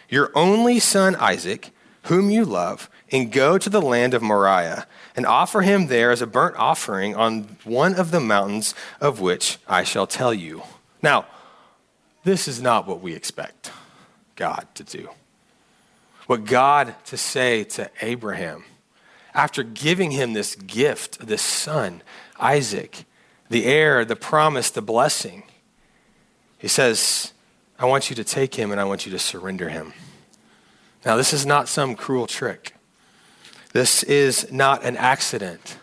your 0.09 0.29
only 0.35 0.81
son 0.81 1.15
Isaac, 1.15 1.71
whom 2.03 2.29
you 2.29 2.43
love, 2.43 2.89
and 3.09 3.31
go 3.31 3.57
to 3.57 3.69
the 3.69 3.81
land 3.81 4.13
of 4.13 4.21
Moriah 4.21 4.85
and 5.15 5.25
offer 5.25 5.61
him 5.61 5.87
there 5.87 6.11
as 6.11 6.21
a 6.21 6.27
burnt 6.27 6.57
offering 6.57 7.15
on 7.15 7.55
one 7.63 7.95
of 7.95 8.11
the 8.11 8.19
mountains 8.19 8.75
of 8.99 9.21
which 9.21 9.57
I 9.65 9.85
shall 9.85 10.07
tell 10.07 10.33
you. 10.33 10.63
Now, 11.01 11.25
this 12.25 12.49
is 12.49 12.61
not 12.61 12.85
what 12.85 12.99
we 12.99 13.13
expect 13.13 13.71
God 14.35 14.67
to 14.75 14.83
do. 14.83 15.07
What 16.25 16.43
God 16.43 16.95
to 17.05 17.15
say 17.15 17.63
to 17.63 17.89
Abraham 18.01 18.65
after 19.37 19.61
giving 19.61 20.11
him 20.11 20.33
this 20.33 20.55
gift, 20.55 21.19
this 21.19 21.43
son, 21.43 22.01
Isaac, 22.39 23.05
the 23.49 23.65
heir, 23.65 24.03
the 24.03 24.15
promise, 24.15 24.71
the 24.71 24.81
blessing, 24.81 25.43
he 26.57 26.67
says, 26.67 27.33
I 27.77 27.85
want 27.85 28.09
you 28.09 28.15
to 28.15 28.23
take 28.23 28.55
him 28.55 28.71
and 28.71 28.81
I 28.81 28.83
want 28.83 29.05
you 29.05 29.11
to 29.11 29.19
surrender 29.19 29.69
him. 29.69 29.93
Now, 31.05 31.15
this 31.15 31.33
is 31.33 31.45
not 31.45 31.69
some 31.69 31.95
cruel 31.95 32.25
trick. 32.25 32.73
This 33.73 34.01
is 34.01 34.51
not 34.51 34.83
an 34.83 34.97
accident. 34.97 35.77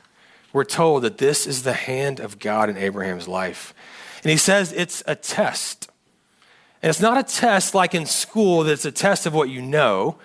We're 0.52 0.64
told 0.64 1.04
that 1.04 1.18
this 1.18 1.46
is 1.46 1.62
the 1.62 1.75
hand 1.75 2.18
of 2.18 2.40
God 2.40 2.68
in 2.68 2.76
Abraham's 2.76 3.28
life. 3.28 3.73
And 4.25 4.32
he 4.32 4.37
says 4.37 4.73
it's 4.73 5.04
a 5.06 5.14
test. 5.14 5.88
And 6.82 6.90
it's 6.90 7.00
not 7.00 7.18
a 7.18 7.23
test 7.23 7.73
like 7.73 7.94
in 7.94 8.06
school 8.06 8.64
that's 8.64 8.84
a 8.84 8.92
test 8.92 9.26
of 9.26 9.32
what 9.32 9.49
you 9.49 9.62
know, 9.62 10.18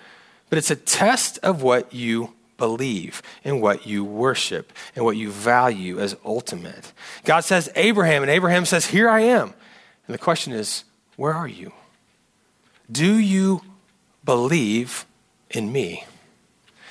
but 0.48 0.58
it's 0.58 0.70
a 0.72 0.76
test 0.76 1.38
of 1.44 1.62
what 1.62 1.94
you 1.94 2.34
believe 2.60 3.22
in 3.42 3.60
what 3.60 3.88
you 3.88 4.04
worship 4.04 4.72
and 4.94 5.04
what 5.04 5.16
you 5.16 5.32
value 5.32 5.98
as 5.98 6.16
ultimate. 6.24 6.92
God 7.24 7.40
says, 7.40 7.68
Abraham, 7.74 8.22
and 8.22 8.30
Abraham 8.30 8.64
says, 8.64 8.86
Here 8.86 9.08
I 9.08 9.22
am. 9.22 9.52
And 10.06 10.14
the 10.14 10.18
question 10.18 10.52
is, 10.52 10.84
where 11.16 11.34
are 11.34 11.48
you? 11.48 11.72
Do 12.90 13.18
you 13.18 13.62
believe 14.24 15.06
in 15.50 15.70
me? 15.70 16.04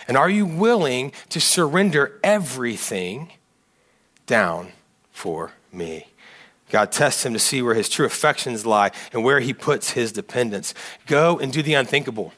And 0.08 0.16
are 0.16 0.30
you 0.30 0.46
willing 0.46 1.12
to 1.30 1.40
surrender 1.42 2.20
everything 2.24 3.32
down 4.26 4.72
for 5.12 5.52
me? 5.72 6.08
God 6.70 6.92
tests 6.92 7.26
him 7.26 7.34
to 7.34 7.40
see 7.40 7.62
where 7.62 7.76
his 7.76 7.90
true 7.90 8.06
affections 8.06 8.66
lie 8.66 8.92
and 9.12 9.24
where 9.24 9.40
he 9.40 9.54
puts 9.54 9.92
his 9.92 10.12
dependence. 10.12 10.74
Go 11.08 11.40
and 11.40 11.52
do 11.52 11.62
the 11.62 11.74
unthinkable. 11.74 12.34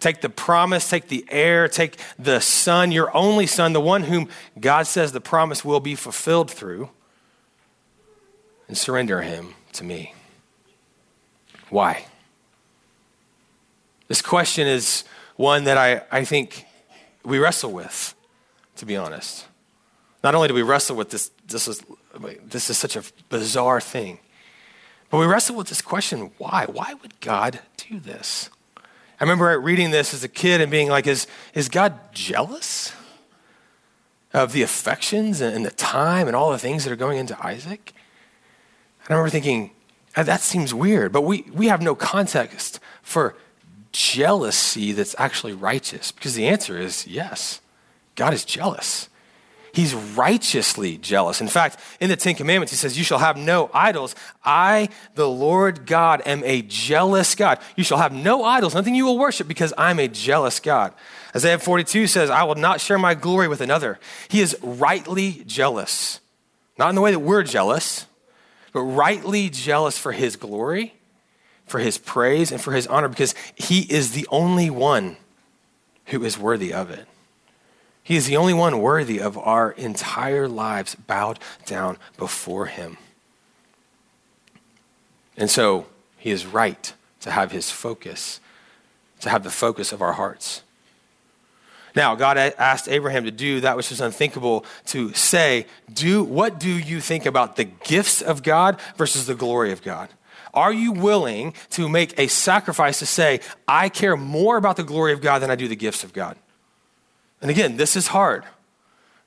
Take 0.00 0.22
the 0.22 0.30
promise, 0.30 0.88
take 0.88 1.08
the 1.08 1.26
heir, 1.28 1.68
take 1.68 1.98
the 2.18 2.40
son, 2.40 2.90
your 2.90 3.14
only 3.14 3.46
son, 3.46 3.74
the 3.74 3.80
one 3.80 4.04
whom 4.04 4.28
God 4.58 4.86
says 4.86 5.12
the 5.12 5.20
promise 5.20 5.62
will 5.62 5.78
be 5.78 5.94
fulfilled 5.94 6.50
through, 6.50 6.88
and 8.66 8.78
surrender 8.78 9.20
him 9.20 9.54
to 9.74 9.84
me. 9.84 10.14
Why? 11.68 12.06
This 14.08 14.22
question 14.22 14.66
is 14.66 15.04
one 15.36 15.64
that 15.64 15.76
I, 15.76 16.02
I 16.10 16.24
think 16.24 16.64
we 17.22 17.38
wrestle 17.38 17.70
with, 17.70 18.14
to 18.76 18.86
be 18.86 18.96
honest. 18.96 19.46
Not 20.24 20.34
only 20.34 20.48
do 20.48 20.54
we 20.54 20.62
wrestle 20.62 20.96
with 20.96 21.10
this, 21.10 21.30
this 21.46 21.68
is, 21.68 21.82
this 22.42 22.70
is 22.70 22.78
such 22.78 22.96
a 22.96 23.02
bizarre 23.28 23.80
thing, 23.80 24.18
but 25.10 25.18
we 25.18 25.26
wrestle 25.26 25.56
with 25.56 25.68
this 25.68 25.82
question 25.82 26.30
why? 26.38 26.66
Why 26.66 26.94
would 26.94 27.20
God 27.20 27.60
do 27.76 28.00
this? 28.00 28.48
I 29.20 29.24
remember 29.24 29.60
reading 29.60 29.90
this 29.90 30.14
as 30.14 30.24
a 30.24 30.28
kid 30.28 30.62
and 30.62 30.70
being 30.70 30.88
like, 30.88 31.06
is, 31.06 31.26
is 31.52 31.68
God 31.68 32.14
jealous 32.14 32.94
of 34.32 34.52
the 34.52 34.62
affections 34.62 35.42
and 35.42 35.66
the 35.66 35.70
time 35.70 36.26
and 36.26 36.34
all 36.34 36.50
the 36.50 36.58
things 36.58 36.84
that 36.84 36.92
are 36.92 36.96
going 36.96 37.18
into 37.18 37.38
Isaac? 37.44 37.92
And 39.04 39.10
I 39.10 39.12
remember 39.12 39.28
thinking, 39.28 39.72
ah, 40.16 40.22
that 40.22 40.40
seems 40.40 40.72
weird, 40.72 41.12
but 41.12 41.20
we, 41.20 41.44
we 41.52 41.66
have 41.66 41.82
no 41.82 41.94
context 41.94 42.80
for 43.02 43.36
jealousy 43.92 44.92
that's 44.92 45.14
actually 45.18 45.52
righteous 45.52 46.12
because 46.12 46.34
the 46.34 46.48
answer 46.48 46.78
is 46.78 47.06
yes, 47.06 47.60
God 48.14 48.32
is 48.32 48.46
jealous. 48.46 49.09
He's 49.72 49.94
righteously 49.94 50.98
jealous. 50.98 51.40
In 51.40 51.48
fact, 51.48 51.78
in 52.00 52.10
the 52.10 52.16
Ten 52.16 52.34
Commandments, 52.34 52.72
he 52.72 52.76
says, 52.76 52.98
You 52.98 53.04
shall 53.04 53.18
have 53.18 53.36
no 53.36 53.70
idols. 53.72 54.14
I, 54.44 54.88
the 55.14 55.28
Lord 55.28 55.86
God, 55.86 56.22
am 56.26 56.42
a 56.44 56.62
jealous 56.62 57.34
God. 57.34 57.58
You 57.76 57.84
shall 57.84 57.98
have 57.98 58.12
no 58.12 58.42
idols, 58.42 58.74
nothing 58.74 58.94
you 58.94 59.06
will 59.06 59.18
worship, 59.18 59.46
because 59.46 59.72
I'm 59.78 60.00
a 60.00 60.08
jealous 60.08 60.58
God. 60.58 60.92
Isaiah 61.34 61.58
42 61.58 62.08
says, 62.08 62.30
I 62.30 62.42
will 62.42 62.56
not 62.56 62.80
share 62.80 62.98
my 62.98 63.14
glory 63.14 63.46
with 63.46 63.60
another. 63.60 64.00
He 64.28 64.40
is 64.40 64.56
rightly 64.62 65.44
jealous. 65.46 66.20
Not 66.76 66.88
in 66.88 66.94
the 66.96 67.00
way 67.00 67.12
that 67.12 67.20
we're 67.20 67.44
jealous, 67.44 68.06
but 68.72 68.80
rightly 68.80 69.50
jealous 69.50 69.98
for 69.98 70.12
his 70.12 70.34
glory, 70.34 70.94
for 71.66 71.78
his 71.78 71.98
praise, 71.98 72.50
and 72.50 72.60
for 72.60 72.72
his 72.72 72.86
honor, 72.88 73.08
because 73.08 73.34
he 73.54 73.82
is 73.82 74.12
the 74.12 74.26
only 74.30 74.70
one 74.70 75.16
who 76.06 76.24
is 76.24 76.36
worthy 76.36 76.72
of 76.72 76.90
it. 76.90 77.06
He 78.10 78.16
is 78.16 78.26
the 78.26 78.38
only 78.38 78.54
one 78.54 78.80
worthy 78.80 79.20
of 79.20 79.38
our 79.38 79.70
entire 79.70 80.48
lives 80.48 80.96
bowed 80.96 81.38
down 81.64 81.96
before 82.18 82.66
him. 82.66 82.96
And 85.36 85.48
so 85.48 85.86
he 86.16 86.32
is 86.32 86.44
right 86.44 86.92
to 87.20 87.30
have 87.30 87.52
his 87.52 87.70
focus, 87.70 88.40
to 89.20 89.30
have 89.30 89.44
the 89.44 89.48
focus 89.48 89.92
of 89.92 90.02
our 90.02 90.14
hearts. 90.14 90.64
Now, 91.94 92.16
God 92.16 92.36
asked 92.36 92.88
Abraham 92.88 93.22
to 93.26 93.30
do 93.30 93.60
that 93.60 93.76
which 93.76 93.92
is 93.92 94.00
unthinkable 94.00 94.64
to 94.86 95.12
say, 95.12 95.66
do 95.92 96.24
what 96.24 96.58
do 96.58 96.68
you 96.68 97.00
think 97.00 97.26
about 97.26 97.54
the 97.54 97.64
gifts 97.64 98.22
of 98.22 98.42
God 98.42 98.80
versus 98.96 99.26
the 99.26 99.36
glory 99.36 99.70
of 99.70 99.82
God? 99.82 100.08
Are 100.52 100.72
you 100.72 100.90
willing 100.90 101.54
to 101.70 101.88
make 101.88 102.18
a 102.18 102.26
sacrifice 102.26 102.98
to 102.98 103.06
say, 103.06 103.38
I 103.68 103.88
care 103.88 104.16
more 104.16 104.56
about 104.56 104.74
the 104.74 104.82
glory 104.82 105.12
of 105.12 105.20
God 105.20 105.42
than 105.42 105.50
I 105.52 105.54
do 105.54 105.68
the 105.68 105.76
gifts 105.76 106.02
of 106.02 106.12
God? 106.12 106.36
And 107.40 107.50
again, 107.50 107.76
this 107.76 107.96
is 107.96 108.08
hard. 108.08 108.44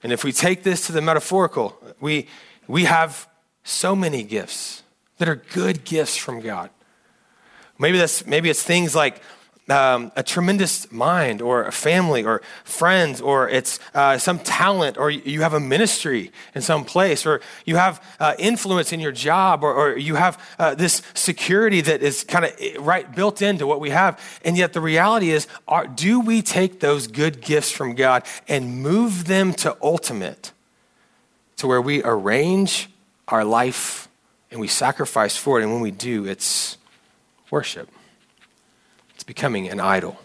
And 0.04 0.12
if 0.12 0.24
we 0.24 0.32
take 0.32 0.64
this 0.64 0.86
to 0.88 0.92
the 0.92 1.02
metaphorical, 1.02 1.78
we, 2.00 2.28
we 2.68 2.86
have 2.86 3.28
so 3.64 3.96
many 3.96 4.24
gifts 4.24 4.84
that 5.18 5.30
are 5.30 5.36
good 5.36 5.84
gifts 5.86 6.18
from 6.18 6.42
God. 6.42 6.70
Maybe, 7.80 7.98
that's, 7.98 8.26
maybe 8.26 8.50
it's 8.50 8.62
things 8.62 8.96
like 8.96 9.22
um, 9.70 10.12
a 10.16 10.24
tremendous 10.24 10.92
mind 10.92 11.42
or 11.42 11.64
a 11.64 11.72
family 11.72 12.24
or 12.24 12.42
friends 12.64 13.22
or 13.22 13.50
it's 13.50 13.80
uh, 13.94 14.18
some 14.18 14.40
talent 14.40 14.98
or 14.98 15.10
you 15.10 15.42
have 15.42 15.54
a 15.54 15.60
ministry 15.60 16.32
in 16.54 16.62
some 16.62 16.84
place 16.84 17.26
or 17.26 17.40
you 17.66 17.78
have 17.78 18.04
uh, 18.20 18.36
influence 18.38 18.92
in 18.92 19.00
your 19.00 19.12
job 19.12 19.64
or, 19.64 19.74
or 19.74 19.98
you 19.98 20.16
have 20.16 20.42
uh, 20.60 20.76
this 20.76 21.02
security 21.14 21.82
that 21.82 22.02
is 22.02 22.24
kind 22.24 22.46
of 22.46 22.54
eh, 22.60 22.76
right 22.80 23.16
built 23.16 23.42
into 23.42 23.66
what 23.66 23.80
we 23.80 23.92
have. 23.92 24.20
And 24.44 24.58
yet 24.58 24.74
the 24.74 24.82
reality 24.82 25.30
is 25.30 25.48
are, 25.68 25.88
do 25.88 26.20
we 26.20 26.42
take 26.42 26.80
those 26.80 27.08
good 27.08 27.42
gifts 27.42 27.72
from 27.72 27.96
god 27.96 28.24
and 28.48 28.82
move 28.82 29.26
them 29.26 29.54
to 29.56 29.78
ultimate? 29.82 30.52
To 31.58 31.68
where 31.68 31.82
we 31.82 32.04
arrange 32.04 32.90
our 33.30 33.46
life 33.46 34.10
and 34.52 34.60
we 34.60 34.68
sacrifice 34.68 35.38
for 35.38 35.60
it 35.60 35.64
and 35.64 35.72
when 35.72 35.82
we 35.82 35.92
do 35.92 36.26
it's 36.26 36.78
worship 37.50 37.90
it's 39.24 39.28
becoming 39.30 39.70
an 39.70 39.80
idol. 39.80 40.20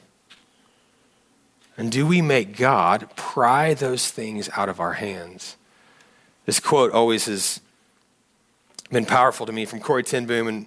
And 1.76 1.92
do 1.92 2.04
we 2.04 2.20
make 2.20 2.56
God 2.56 3.08
pry 3.14 3.72
those 3.72 4.10
things 4.10 4.50
out 4.56 4.68
of 4.68 4.80
our 4.80 4.94
hands? 4.94 5.56
This 6.46 6.58
quote 6.58 6.90
always 6.90 7.26
has 7.26 7.60
been 8.90 9.06
powerful 9.06 9.46
to 9.46 9.52
me 9.52 9.66
from 9.66 9.78
Corrie 9.78 10.02
ten 10.02 10.26
Boom, 10.26 10.48
and 10.48 10.66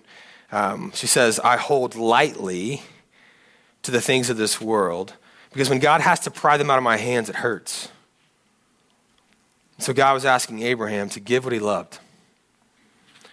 um, 0.50 0.94
she 0.96 1.08
says, 1.08 1.42
I 1.42 1.58
hold 1.58 1.96
lightly 1.96 2.84
to 3.82 3.92
the 3.92 4.00
things 4.00 4.30
of 4.30 4.38
this 4.38 4.62
world 4.62 5.16
because 5.52 5.70
when 5.70 5.80
God 5.80 6.00
has 6.00 6.22
to 6.22 6.32
pry 6.32 6.56
them 6.56 6.70
out 6.70 6.78
of 6.78 6.86
my 6.86 6.96
hands, 6.96 7.28
it 7.28 7.36
hurts. 7.36 7.90
so 9.78 9.92
God 9.92 10.14
was 10.14 10.24
asking 10.24 10.62
Abraham 10.62 11.10
to 11.10 11.20
give 11.20 11.44
what 11.44 11.52
he 11.52 11.60
loved, 11.60 12.00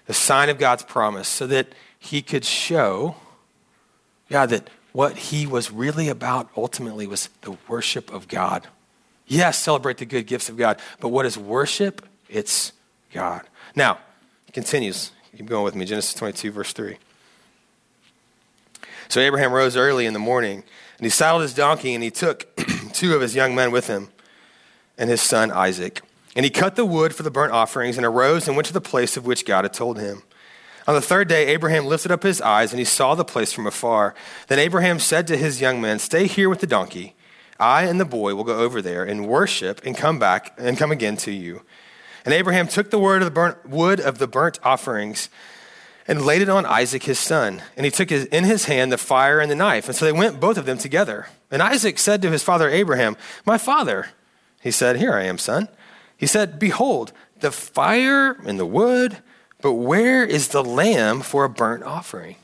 the 0.06 0.14
sign 0.14 0.48
of 0.48 0.58
God's 0.58 0.82
promise, 0.82 1.28
so 1.28 1.46
that 1.46 1.68
he 2.00 2.20
could 2.20 2.44
show 2.44 3.14
God 4.28 4.50
that 4.50 4.68
what 4.92 5.16
he 5.16 5.47
was 5.47 5.71
really 5.71 6.09
about 6.09 6.49
ultimately 6.57 7.07
was 7.07 7.28
the 7.42 7.57
worship 7.68 8.12
of 8.12 8.28
God. 8.28 8.66
Yes, 9.26 9.59
celebrate 9.59 9.99
the 9.99 10.07
good 10.07 10.26
gifts 10.26 10.49
of 10.49 10.57
God, 10.57 10.80
but 11.00 11.09
what 11.09 11.26
is 11.26 11.37
worship? 11.37 12.07
It's 12.28 12.73
God. 13.12 13.42
Now, 13.75 13.99
it 14.47 14.52
continues. 14.54 15.12
Keep 15.37 15.47
going 15.47 15.64
with 15.64 15.75
me. 15.75 15.85
Genesis 15.85 16.14
22, 16.14 16.50
verse 16.50 16.73
3. 16.73 16.97
So 19.09 19.21
Abraham 19.21 19.52
rose 19.52 19.76
early 19.76 20.07
in 20.07 20.12
the 20.12 20.18
morning, 20.18 20.64
and 20.99 21.04
he 21.04 21.11
saddled 21.11 21.42
his 21.42 21.54
donkey, 21.54 21.95
and 21.95 22.02
he 22.02 22.11
took 22.11 22.47
two 22.92 23.14
of 23.14 23.21
his 23.21 23.35
young 23.35 23.54
men 23.54 23.71
with 23.71 23.87
him, 23.87 24.09
and 24.97 25.09
his 25.09 25.21
son 25.21 25.50
Isaac. 25.52 26.02
And 26.35 26.45
he 26.45 26.50
cut 26.50 26.76
the 26.76 26.85
wood 26.85 27.14
for 27.14 27.23
the 27.23 27.30
burnt 27.30 27.52
offerings, 27.52 27.97
and 27.97 28.04
arose 28.04 28.49
and 28.49 28.57
went 28.57 28.66
to 28.66 28.73
the 28.73 28.80
place 28.80 29.16
of 29.16 29.26
which 29.26 29.45
God 29.45 29.64
had 29.64 29.73
told 29.73 29.99
him. 29.99 30.23
On 30.88 30.95
the 30.95 31.02
third 31.02 31.28
day, 31.28 31.49
Abraham 31.49 31.85
lifted 31.85 32.11
up 32.11 32.23
his 32.23 32.40
eyes 32.40 32.73
and 32.73 32.78
he 32.78 32.85
saw 32.87 33.14
the 33.14 33.23
place 33.23 33.52
from 33.52 33.66
afar. 33.66 34.14
Then 34.47 34.59
Abraham 34.59 34.99
said 34.99 35.26
to 35.26 35.37
his 35.37 35.61
young 35.61 35.83
men, 35.83 35.99
Stay 35.99 36.26
here 36.26 36.49
with 36.49 36.61
the 36.61 36.66
donkey. 36.66 37.14
I 37.61 37.83
and 37.83 38.00
the 38.00 38.07
boy 38.07 38.35
will 38.35 38.42
go 38.45 38.57
over 38.57 38.80
there 38.80 39.04
and 39.04 39.28
worship 39.28 39.83
and 39.85 39.95
come 39.95 40.18
back 40.18 40.54
and 40.57 40.78
come 40.78 40.90
again 40.90 41.18
to 41.18 41.30
you. 41.30 41.61
And 42.25 42.33
Abraham 42.33 42.68
took 42.68 42.90
the 42.90 42.99
wood 42.99 43.21
of 44.00 44.18
the 44.18 44.26
burnt 44.26 44.59
offerings 44.62 45.28
and 46.07 46.25
laid 46.25 46.40
it 46.40 46.49
on 46.49 46.64
Isaac 46.64 47.02
his 47.02 47.18
son. 47.18 47.61
And 47.76 47.85
he 47.85 47.90
took 47.90 48.11
in 48.11 48.45
his 48.45 48.64
hand 48.64 48.90
the 48.90 48.97
fire 48.97 49.40
and 49.40 49.50
the 49.50 49.57
knife. 49.57 49.88
And 49.88 49.95
so 49.95 50.07
they 50.07 50.12
went 50.12 50.40
both 50.40 50.57
of 50.57 50.64
them 50.64 50.78
together. 50.78 51.26
And 51.50 51.61
Isaac 51.61 51.99
said 51.99 52.23
to 52.23 52.30
his 52.30 52.42
father 52.42 52.71
Abraham, 52.71 53.18
My 53.45 53.59
father. 53.59 54.09
He 54.62 54.71
said, 54.71 54.97
Here 54.97 55.12
I 55.12 55.25
am, 55.25 55.37
son. 55.37 55.68
He 56.16 56.26
said, 56.26 56.59
Behold, 56.59 57.12
the 57.40 57.52
fire 57.52 58.33
and 58.47 58.59
the 58.59 58.64
wood 58.64 59.18
but 59.60 59.74
where 59.74 60.24
is 60.24 60.48
the 60.48 60.62
lamb 60.62 61.20
for 61.20 61.44
a 61.44 61.48
burnt 61.48 61.82
offering? 61.82 62.36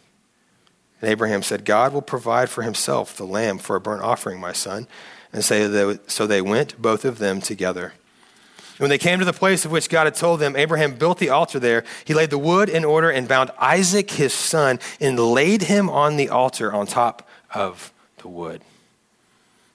And 1.01 1.11
Abraham 1.11 1.43
said, 1.43 1.65
God 1.65 1.93
will 1.93 2.03
provide 2.03 2.49
for 2.51 2.63
himself 2.63 3.17
the 3.17 3.27
lamb 3.27 3.59
for 3.59 3.77
a 3.77 3.81
burnt 3.81 4.03
offering, 4.03 4.41
my 4.41 4.53
son. 4.53 4.89
And 5.33 5.45
so 5.45 6.27
they 6.27 6.41
went, 6.41 6.81
both 6.81 7.05
of 7.05 7.19
them 7.19 7.41
together. 7.41 7.93
When 8.79 8.91
they 8.91 8.99
came 8.99 9.21
to 9.21 9.25
the 9.25 9.33
place 9.33 9.65
of 9.65 9.71
which 9.71 9.89
God 9.89 10.05
had 10.05 10.17
told 10.17 10.41
them, 10.41 10.57
Abraham 10.57 10.95
built 10.95 11.19
the 11.19 11.31
altar 11.31 11.61
there. 11.61 11.85
He 12.05 12.15
laid 12.15 12.31
the 12.31 12.39
wood 12.39 12.69
in 12.69 12.85
order 12.85 13.11
and 13.11 13.29
bound 13.29 13.53
Isaac 13.59 14.11
his 14.11 14.35
son 14.35 14.81
and 15.01 15.19
laid 15.19 15.63
him 15.63 15.89
on 15.89 16.17
the 16.17 16.29
altar 16.29 16.73
on 16.73 16.87
top 16.87 17.29
of 17.55 17.93
the 18.19 18.29
wood. 18.29 18.63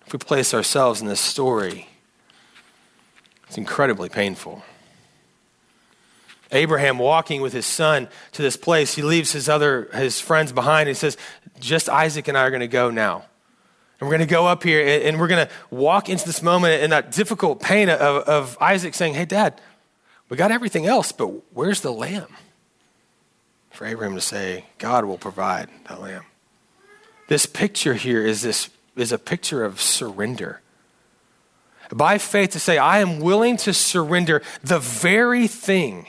If 0.06 0.14
we 0.14 0.20
place 0.20 0.54
ourselves 0.54 1.00
in 1.00 1.08
this 1.08 1.22
story, 1.22 1.88
it's 3.48 3.58
incredibly 3.58 4.10
painful. 4.10 4.64
Abraham 6.52 6.98
walking 6.98 7.42
with 7.42 7.54
his 7.54 7.66
son 7.66 8.08
to 8.32 8.42
this 8.42 8.58
place, 8.58 8.96
he 8.96 9.02
leaves 9.02 9.32
his 9.32 9.48
other 9.48 9.90
his 9.94 10.20
friends 10.20 10.52
behind. 10.52 10.88
He 10.88 10.96
says, 10.96 11.18
"Just 11.60 11.90
Isaac 11.90 12.28
and 12.28 12.38
I 12.38 12.44
are 12.44 12.50
going 12.50 12.62
to 12.62 12.68
go 12.68 12.90
now." 12.90 13.26
And 14.00 14.08
we're 14.08 14.16
going 14.16 14.28
to 14.28 14.34
go 14.34 14.48
up 14.48 14.64
here 14.64 15.02
and 15.04 15.20
we're 15.20 15.28
going 15.28 15.46
to 15.46 15.54
walk 15.70 16.08
into 16.08 16.26
this 16.26 16.42
moment 16.42 16.82
in 16.84 16.92
that 16.92 17.12
difficult 17.12 17.62
pain 17.62 17.90
of, 17.90 18.00
of 18.00 18.58
Isaac 18.62 18.94
saying, 18.94 19.14
Hey, 19.14 19.26
dad, 19.26 19.60
we 20.30 20.38
got 20.38 20.52
everything 20.52 20.86
else, 20.86 21.12
but 21.12 21.28
where's 21.54 21.82
the 21.82 21.92
lamb? 21.92 22.34
For 23.72 23.86
Abraham 23.86 24.16
to 24.16 24.22
say, 24.22 24.66
God 24.78 25.06
will 25.06 25.18
provide 25.18 25.70
that 25.88 26.00
lamb. 26.02 26.24
This 27.28 27.46
picture 27.46 27.94
here 27.94 28.26
is, 28.26 28.42
this, 28.42 28.70
is 28.96 29.12
a 29.12 29.18
picture 29.18 29.64
of 29.64 29.82
surrender. 29.82 30.62
By 31.92 32.18
faith, 32.18 32.52
to 32.52 32.60
say, 32.60 32.78
I 32.78 33.00
am 33.00 33.20
willing 33.20 33.58
to 33.58 33.74
surrender 33.74 34.42
the 34.64 34.80
very 34.80 35.48
thing 35.48 36.08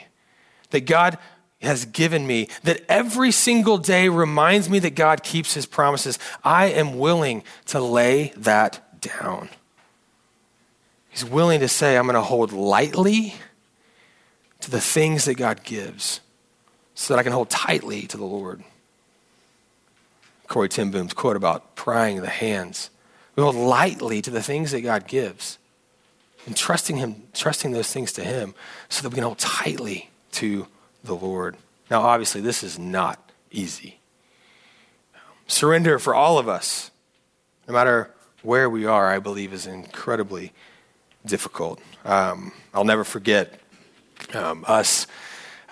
that 0.71 0.87
God 0.87 1.19
has 1.63 1.85
given 1.85 2.27
me, 2.27 2.49
that 2.63 2.83
every 2.89 3.31
single 3.31 3.77
day 3.77 4.09
reminds 4.09 4.71
me 4.71 4.79
that 4.79 4.95
God 4.95 5.23
keeps 5.23 5.53
his 5.55 5.67
promises, 5.67 6.19
I 6.43 6.67
am 6.67 6.99
willing 6.99 7.43
to 7.67 7.81
lay 7.81 8.33
that 8.37 9.01
down. 9.01 9.51
He's 11.11 11.25
willing 11.25 11.61
to 11.61 11.69
say, 11.69 11.97
I'm 11.97 12.05
going 12.05 12.15
to 12.15 12.23
hold 12.23 12.53
lightly 12.53 13.35
to 14.61 14.71
the 14.71 14.81
things 14.81 15.25
that 15.25 15.35
God 15.35 15.63
gives 15.65 16.21
so 16.95 17.15
that 17.15 17.21
I 17.21 17.23
can 17.23 17.33
hold 17.33 17.51
tightly 17.51 18.03
to 18.03 18.17
the 18.17 18.25
Lord. 18.25 18.63
Corrie 20.49 20.69
ten 20.69 20.91
Boom's 20.91 21.15
quote 21.15 21.37
about 21.37 21.77
prying 21.77 22.21
the 22.21 22.29
hands. 22.29 22.91
We 23.37 23.43
hold 23.43 23.57
lightly 23.57 24.21
to 24.23 24.31
the 24.31 24.43
things 24.43 24.73
that 24.73 24.83
God 24.83 25.07
gives 25.07 25.59
and 26.47 26.57
trusting 26.57 26.97
Him, 26.97 27.23
trusting 27.33 27.73
those 27.73 27.93
things 27.93 28.13
to 28.13 28.25
Him 28.25 28.55
so 28.89 29.03
that 29.03 29.11
we 29.11 29.15
can 29.15 29.25
hold 29.25 29.39
tightly 29.39 30.10
to 30.33 30.67
the 31.05 31.15
Lord. 31.15 31.57
Now, 31.91 32.03
obviously, 32.03 32.41
this 32.41 32.63
is 32.63 32.79
not 32.79 33.31
easy. 33.51 33.99
Surrender 35.47 35.99
for 35.99 36.15
all 36.15 36.39
of 36.39 36.49
us, 36.49 36.91
no 37.67 37.75
matter 37.75 38.11
where 38.43 38.71
we 38.71 38.87
are, 38.87 39.09
I 39.09 39.19
believe 39.19 39.53
is 39.53 39.67
incredibly 39.67 40.53
difficult. 41.27 41.81
Um, 42.05 42.53
I'll 42.73 42.85
never 42.85 43.05
forget 43.05 43.61
um, 44.35 44.65
us 44.69 45.07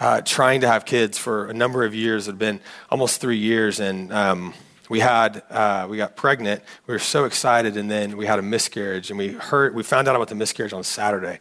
uh, 0.00 0.20
trying 0.20 0.60
to 0.60 0.68
have 0.68 0.84
kids 0.84 1.18
for 1.18 1.46
a 1.46 1.54
number 1.54 1.84
of 1.84 1.94
years. 1.94 2.28
It 2.28 2.32
had 2.32 2.38
been 2.38 2.60
almost 2.90 3.20
three 3.20 3.38
years, 3.38 3.80
and 3.80 4.12
um, 4.12 4.54
we 4.88 5.00
had 5.00 5.42
uh, 5.50 5.86
we 5.88 5.96
got 5.96 6.16
pregnant. 6.16 6.62
We 6.86 6.94
were 6.94 6.98
so 6.98 7.24
excited, 7.24 7.76
and 7.76 7.90
then 7.90 8.16
we 8.16 8.26
had 8.26 8.38
a 8.38 8.42
miscarriage, 8.42 9.10
and 9.10 9.18
we 9.18 9.28
heard 9.28 9.74
we 9.74 9.82
found 9.82 10.08
out 10.08 10.16
about 10.16 10.28
the 10.28 10.34
miscarriage 10.34 10.72
on 10.72 10.84
Saturday. 10.84 11.38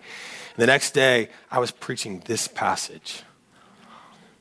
The 0.57 0.65
next 0.65 0.91
day, 0.91 1.29
I 1.51 1.59
was 1.59 1.71
preaching 1.71 2.23
this 2.25 2.47
passage. 2.47 3.21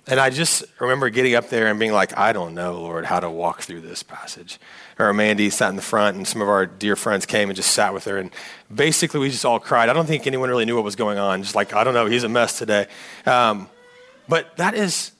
And 0.09 0.21
I 0.21 0.31
just 0.31 0.65
remember 0.79 1.11
getting 1.11 1.35
up 1.35 1.51
there 1.51 1.67
and 1.67 1.81
being 1.81 1.93
like, 1.93 2.17
I 2.17 2.33
don't 2.33 2.55
know, 2.55 2.81
Lord, 2.81 3.05
how 3.05 3.21
to 3.21 3.29
walk 3.29 3.63
through 3.63 3.81
this 3.81 4.03
passage. 4.03 4.59
Or 4.99 5.13
Mandy 5.13 5.51
sat 5.51 5.69
in 5.69 5.77
the 5.77 5.83
front, 5.83 6.17
and 6.17 6.27
some 6.27 6.41
of 6.41 6.49
our 6.49 6.65
dear 6.65 6.97
friends 6.97 7.27
came 7.27 7.51
and 7.51 7.57
just 7.57 7.73
sat 7.73 7.93
with 7.93 8.05
her. 8.05 8.17
And 8.17 8.31
basically, 8.73 9.21
we 9.21 9.31
just 9.31 9.45
all 9.45 9.59
cried. 9.59 9.89
I 9.89 9.93
don't 9.93 10.07
think 10.07 10.27
anyone 10.27 10.49
really 10.49 10.65
knew 10.65 10.77
what 10.77 10.85
was 10.85 10.97
going 10.97 11.19
on. 11.19 11.43
Just 11.43 11.55
like, 11.55 11.75
I 11.75 11.85
don't 11.85 11.93
know, 11.93 12.07
he's 12.07 12.25
a 12.25 12.29
mess 12.29 12.59
today. 12.59 12.87
Um, 13.27 13.69
but 14.29 14.57
that 14.57 14.75
is 14.75 15.11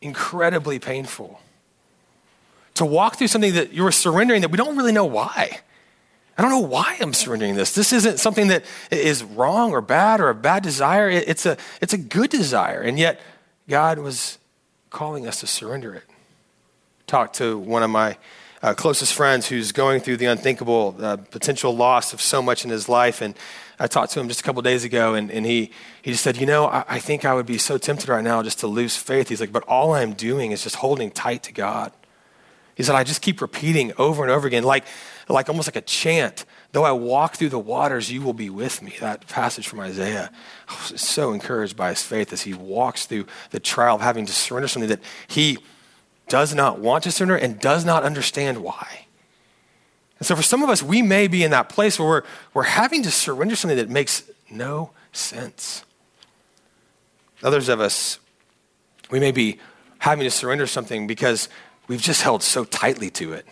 incredibly 0.00 0.78
painful. 0.78 1.40
To 2.74 2.84
walk 2.84 3.16
through 3.16 3.28
something 3.28 3.54
that 3.54 3.72
you 3.72 3.84
are 3.86 3.92
surrendering 3.92 4.42
that 4.42 4.50
we 4.50 4.58
don't 4.58 4.76
really 4.76 4.92
know 4.92 5.06
why. 5.06 5.60
I 6.38 6.42
don't 6.42 6.52
know 6.52 6.60
why 6.60 6.96
I'm 7.00 7.12
surrendering 7.12 7.56
this. 7.56 7.74
This 7.74 7.92
isn't 7.92 8.20
something 8.20 8.46
that 8.48 8.64
is 8.92 9.24
wrong 9.24 9.72
or 9.72 9.80
bad 9.80 10.20
or 10.20 10.28
a 10.28 10.36
bad 10.36 10.62
desire. 10.62 11.10
It's 11.10 11.44
a, 11.44 11.56
it's 11.82 11.92
a 11.92 11.98
good 11.98 12.30
desire. 12.30 12.80
And 12.80 12.96
yet, 12.96 13.20
God 13.68 13.98
was 13.98 14.38
calling 14.90 15.26
us 15.26 15.40
to 15.40 15.48
surrender 15.48 15.94
it. 15.94 16.04
Talked 17.08 17.34
to 17.36 17.58
one 17.58 17.82
of 17.82 17.90
my 17.90 18.16
uh, 18.62 18.74
closest 18.74 19.14
friends 19.14 19.48
who's 19.48 19.72
going 19.72 20.00
through 20.00 20.18
the 20.18 20.26
unthinkable 20.26 20.94
uh, 21.00 21.16
potential 21.16 21.74
loss 21.74 22.12
of 22.12 22.20
so 22.20 22.40
much 22.40 22.64
in 22.64 22.70
his 22.70 22.88
life. 22.88 23.20
And 23.20 23.34
I 23.80 23.88
talked 23.88 24.12
to 24.12 24.20
him 24.20 24.28
just 24.28 24.40
a 24.40 24.44
couple 24.44 24.62
days 24.62 24.84
ago, 24.84 25.14
and, 25.14 25.32
and 25.32 25.44
he, 25.44 25.72
he 26.02 26.12
just 26.12 26.22
said, 26.22 26.36
You 26.36 26.46
know, 26.46 26.66
I, 26.66 26.84
I 26.88 26.98
think 27.00 27.24
I 27.24 27.34
would 27.34 27.46
be 27.46 27.58
so 27.58 27.78
tempted 27.78 28.08
right 28.08 28.22
now 28.22 28.44
just 28.44 28.60
to 28.60 28.68
lose 28.68 28.96
faith. 28.96 29.28
He's 29.28 29.40
like, 29.40 29.52
But 29.52 29.64
all 29.64 29.92
I'm 29.92 30.12
doing 30.12 30.52
is 30.52 30.62
just 30.62 30.76
holding 30.76 31.10
tight 31.10 31.42
to 31.44 31.52
God. 31.52 31.92
He 32.78 32.84
said, 32.84 32.94
I 32.94 33.02
just 33.02 33.22
keep 33.22 33.40
repeating 33.40 33.92
over 33.98 34.22
and 34.22 34.30
over 34.30 34.46
again, 34.46 34.62
like, 34.62 34.84
like 35.28 35.48
almost 35.48 35.66
like 35.66 35.74
a 35.74 35.80
chant. 35.80 36.44
Though 36.70 36.84
I 36.84 36.92
walk 36.92 37.34
through 37.34 37.48
the 37.48 37.58
waters, 37.58 38.12
you 38.12 38.22
will 38.22 38.32
be 38.32 38.50
with 38.50 38.82
me. 38.82 38.94
That 39.00 39.26
passage 39.26 39.66
from 39.66 39.80
Isaiah. 39.80 40.30
I 40.68 40.74
was 40.92 41.00
so 41.00 41.32
encouraged 41.32 41.76
by 41.76 41.88
his 41.88 42.04
faith 42.04 42.32
as 42.32 42.42
he 42.42 42.54
walks 42.54 43.04
through 43.04 43.26
the 43.50 43.58
trial 43.58 43.96
of 43.96 44.00
having 44.00 44.26
to 44.26 44.32
surrender 44.32 44.68
something 44.68 44.90
that 44.90 45.00
he 45.26 45.58
does 46.28 46.54
not 46.54 46.78
want 46.78 47.02
to 47.02 47.10
surrender 47.10 47.34
and 47.34 47.58
does 47.58 47.84
not 47.84 48.04
understand 48.04 48.62
why. 48.62 49.06
And 50.20 50.26
so 50.28 50.36
for 50.36 50.42
some 50.44 50.62
of 50.62 50.70
us, 50.70 50.80
we 50.80 51.02
may 51.02 51.26
be 51.26 51.42
in 51.42 51.50
that 51.50 51.68
place 51.68 51.98
where 51.98 52.08
we're, 52.08 52.22
we're 52.54 52.62
having 52.62 53.02
to 53.02 53.10
surrender 53.10 53.56
something 53.56 53.76
that 53.78 53.90
makes 53.90 54.22
no 54.52 54.90
sense. 55.10 55.84
Others 57.42 57.70
of 57.70 57.80
us, 57.80 58.20
we 59.10 59.18
may 59.18 59.32
be 59.32 59.58
having 59.98 60.22
to 60.22 60.30
surrender 60.30 60.68
something 60.68 61.08
because 61.08 61.48
we've 61.88 62.00
just 62.00 62.22
held 62.22 62.42
so 62.42 62.64
tightly 62.64 63.10
to 63.10 63.32
it. 63.32 63.46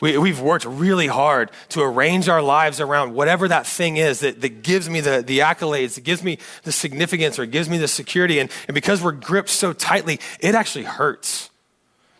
We, 0.00 0.16
we've 0.16 0.40
worked 0.40 0.64
really 0.64 1.08
hard 1.08 1.50
to 1.70 1.82
arrange 1.82 2.28
our 2.28 2.40
lives 2.40 2.80
around 2.80 3.14
whatever 3.14 3.46
that 3.48 3.66
thing 3.66 3.98
is 3.98 4.20
that, 4.20 4.40
that 4.40 4.62
gives 4.62 4.88
me 4.88 5.00
the, 5.00 5.22
the 5.26 5.40
accolades, 5.40 5.96
that 5.96 6.04
gives 6.04 6.22
me 6.22 6.38
the 6.62 6.72
significance, 6.72 7.38
or 7.38 7.44
gives 7.44 7.68
me 7.68 7.76
the 7.76 7.88
security. 7.88 8.38
And, 8.38 8.50
and 8.66 8.74
because 8.74 9.02
we're 9.02 9.12
gripped 9.12 9.50
so 9.50 9.72
tightly, 9.72 10.18
it 10.40 10.54
actually 10.54 10.84
hurts 10.84 11.50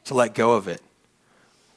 to 0.05 0.15
let 0.15 0.35
go 0.35 0.53
of 0.53 0.69
it. 0.69 0.83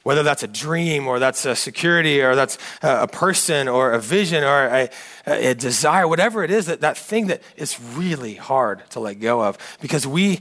Whether 0.02 0.22
that's 0.22 0.42
a 0.42 0.46
dream, 0.46 1.06
or 1.06 1.18
that's 1.18 1.46
a 1.46 1.56
security, 1.56 2.20
or 2.20 2.34
that's 2.34 2.58
a, 2.82 3.04
a 3.04 3.08
person, 3.08 3.68
or 3.68 3.92
a 3.92 3.98
vision, 3.98 4.44
or 4.44 4.66
a, 4.66 4.90
a 5.26 5.54
desire, 5.54 6.06
whatever 6.06 6.44
it 6.44 6.50
is, 6.50 6.66
that, 6.66 6.82
that 6.82 6.98
thing 6.98 7.28
that 7.28 7.42
is 7.56 7.80
really 7.80 8.34
hard 8.34 8.82
to 8.90 9.00
let 9.00 9.20
go 9.20 9.42
of 9.42 9.56
because 9.80 10.06
we 10.06 10.40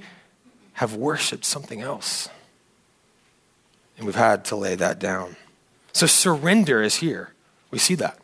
have 0.73 0.95
worshiped 0.95 1.45
something 1.45 1.81
else. 1.81 2.27
And 4.03 4.07
we've 4.07 4.15
had 4.15 4.43
to 4.45 4.57
lay 4.57 4.75
that 4.75 4.99
down. 4.99 5.37
So 5.93 6.07
surrender 6.07 6.83
is 6.83 6.97
here. 6.97 7.31
We 7.71 7.79
see 7.79 7.95
that. 7.95 8.19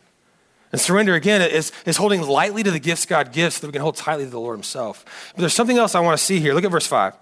And 0.73 0.81
surrender, 0.81 1.15
again, 1.15 1.41
is, 1.41 1.71
is 1.85 1.95
holding 1.95 2.21
lightly 2.21 2.63
to 2.63 2.71
the 2.71 2.81
gifts 2.81 3.05
God 3.05 3.31
gives 3.31 3.55
so 3.55 3.61
that 3.61 3.67
we 3.67 3.71
can 3.71 3.81
hold 3.81 3.95
tightly 3.95 4.25
to 4.25 4.29
the 4.29 4.41
Lord 4.41 4.57
Himself. 4.57 5.31
But 5.33 5.39
there's 5.39 5.53
something 5.53 5.77
else 5.77 5.95
I 5.95 6.01
want 6.01 6.19
to 6.19 6.23
see 6.23 6.41
here. 6.41 6.53
Look 6.53 6.65
at 6.65 6.71
verse 6.71 6.85
5. 6.85 7.13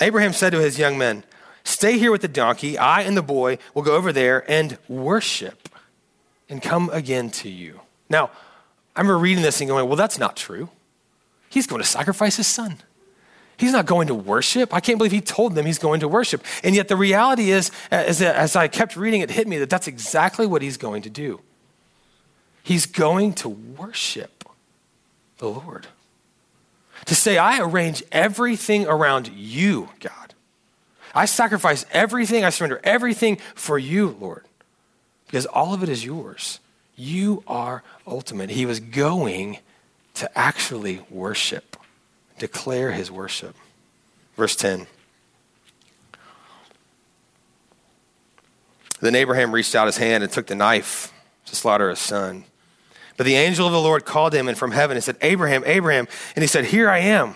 Abraham 0.00 0.32
said 0.32 0.50
to 0.50 0.60
his 0.60 0.76
young 0.76 0.98
men, 0.98 1.22
Stay 1.62 1.98
here 1.98 2.10
with 2.10 2.20
the 2.20 2.26
donkey. 2.26 2.76
I 2.76 3.02
and 3.02 3.16
the 3.16 3.22
boy 3.22 3.58
will 3.74 3.82
go 3.82 3.94
over 3.94 4.12
there 4.12 4.44
and 4.50 4.76
worship 4.88 5.68
and 6.48 6.60
come 6.60 6.90
again 6.92 7.30
to 7.30 7.48
you. 7.48 7.82
Now, 8.10 8.32
I 8.96 9.02
remember 9.02 9.20
reading 9.20 9.44
this 9.44 9.60
and 9.60 9.70
going, 9.70 9.86
Well, 9.86 9.96
that's 9.96 10.18
not 10.18 10.36
true. 10.36 10.68
He's 11.48 11.68
going 11.68 11.80
to 11.80 11.88
sacrifice 11.88 12.38
his 12.38 12.48
son. 12.48 12.78
He's 13.58 13.72
not 13.72 13.86
going 13.86 14.06
to 14.06 14.14
worship. 14.14 14.72
I 14.72 14.78
can't 14.78 14.98
believe 14.98 15.10
he 15.10 15.20
told 15.20 15.56
them 15.56 15.66
he's 15.66 15.80
going 15.80 16.00
to 16.00 16.08
worship. 16.08 16.44
And 16.62 16.76
yet 16.76 16.86
the 16.86 16.96
reality 16.96 17.50
is, 17.50 17.72
as, 17.90 18.22
as 18.22 18.54
I 18.54 18.68
kept 18.68 18.96
reading, 18.96 19.20
it 19.20 19.30
hit 19.30 19.48
me 19.48 19.58
that 19.58 19.68
that's 19.68 19.88
exactly 19.88 20.46
what 20.46 20.62
he's 20.62 20.76
going 20.76 21.02
to 21.02 21.10
do. 21.10 21.40
He's 22.62 22.86
going 22.86 23.32
to 23.34 23.48
worship 23.48 24.48
the 25.38 25.48
Lord. 25.48 25.88
To 27.06 27.14
say, 27.14 27.36
I 27.36 27.58
arrange 27.58 28.02
everything 28.12 28.86
around 28.86 29.28
you, 29.28 29.88
God. 29.98 30.34
I 31.14 31.24
sacrifice 31.24 31.84
everything, 31.90 32.44
I 32.44 32.50
surrender 32.50 32.80
everything 32.84 33.38
for 33.56 33.78
you, 33.78 34.16
Lord, 34.20 34.44
because 35.26 35.46
all 35.46 35.74
of 35.74 35.82
it 35.82 35.88
is 35.88 36.04
yours. 36.04 36.60
You 36.94 37.42
are 37.48 37.82
ultimate. 38.06 38.50
He 38.50 38.66
was 38.66 38.78
going 38.78 39.58
to 40.14 40.38
actually 40.38 41.00
worship 41.10 41.77
declare 42.38 42.92
his 42.92 43.10
worship. 43.10 43.56
Verse 44.36 44.56
10. 44.56 44.86
Then 49.00 49.14
Abraham 49.14 49.52
reached 49.52 49.74
out 49.74 49.86
his 49.86 49.96
hand 49.96 50.24
and 50.24 50.32
took 50.32 50.46
the 50.46 50.54
knife 50.54 51.12
to 51.46 51.56
slaughter 51.56 51.90
his 51.90 51.98
son. 51.98 52.44
But 53.16 53.26
the 53.26 53.36
angel 53.36 53.66
of 53.66 53.72
the 53.72 53.80
Lord 53.80 54.04
called 54.04 54.32
him 54.32 54.48
and 54.48 54.56
from 54.56 54.72
heaven 54.72 54.96
and 54.96 55.04
said, 55.04 55.16
Abraham, 55.22 55.62
Abraham. 55.66 56.06
And 56.36 56.42
he 56.42 56.48
said, 56.48 56.66
Here 56.66 56.88
I 56.88 56.98
am. 56.98 57.34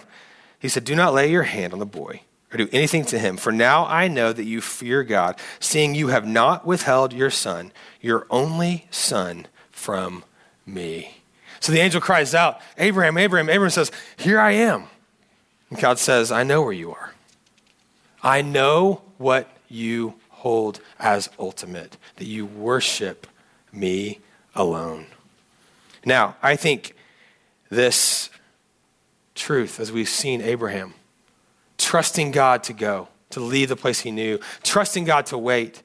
He 0.59 0.69
said, 0.69 0.85
Do 0.85 0.95
not 0.95 1.15
lay 1.15 1.31
your 1.31 1.43
hand 1.43 1.73
on 1.73 1.79
the 1.79 1.87
boy 1.87 2.23
or 2.53 2.59
do 2.59 2.69
anything 2.73 3.05
to 3.07 3.19
him, 3.19 3.37
for 3.37 3.51
now 3.51 3.87
I 3.87 4.09
know 4.09 4.33
that 4.33 4.45
you 4.45 4.61
fear 4.61 5.03
God, 5.03 5.39
seeing 5.59 5.95
you 5.95 6.09
have 6.09 6.27
not 6.27 6.67
withheld 6.67 7.13
your 7.13 7.31
son, 7.31 7.73
your 8.01 8.27
only 8.31 8.87
son, 8.91 9.47
from 9.71 10.23
me. 10.67 11.23
So 11.61 11.73
the 11.73 11.81
angel 11.81 12.01
cries 12.01 12.35
out, 12.35 12.61
Abraham, 12.77 13.17
Abraham. 13.17 13.49
Abraham 13.49 13.71
says, 13.71 13.91
Here 14.17 14.39
I 14.39 14.53
am. 14.53 14.85
And 15.73 15.81
God 15.81 15.99
says, 15.99 16.31
I 16.31 16.43
know 16.43 16.61
where 16.61 16.75
you 16.75 16.91
are. 16.91 17.15
I 18.23 18.43
know 18.43 19.01
what 19.17 19.49
you 19.71 20.17
hold 20.29 20.83
as 20.99 21.31
ultimate, 21.39 21.97
that 22.17 22.27
you 22.27 22.45
worship 22.45 23.27
me 23.73 24.21
alone. 24.55 25.07
Now, 26.05 26.37
I 26.43 26.57
think 26.57 26.95
this 27.71 28.29
truth 29.35 29.81
as 29.81 29.91
we've 29.91 30.11
seen 30.11 30.43
Abraham. 30.43 30.93
Trusting 31.79 32.33
God 32.33 32.63
to 32.65 32.75
go, 32.75 33.09
to 33.31 33.41
leave 33.41 33.71
the 33.71 33.75
place 33.77 34.01
he 34.01 34.11
knew, 34.11 34.41
trusting 34.63 35.05
God 35.05 35.25
to 35.27 35.39
wait, 35.39 35.83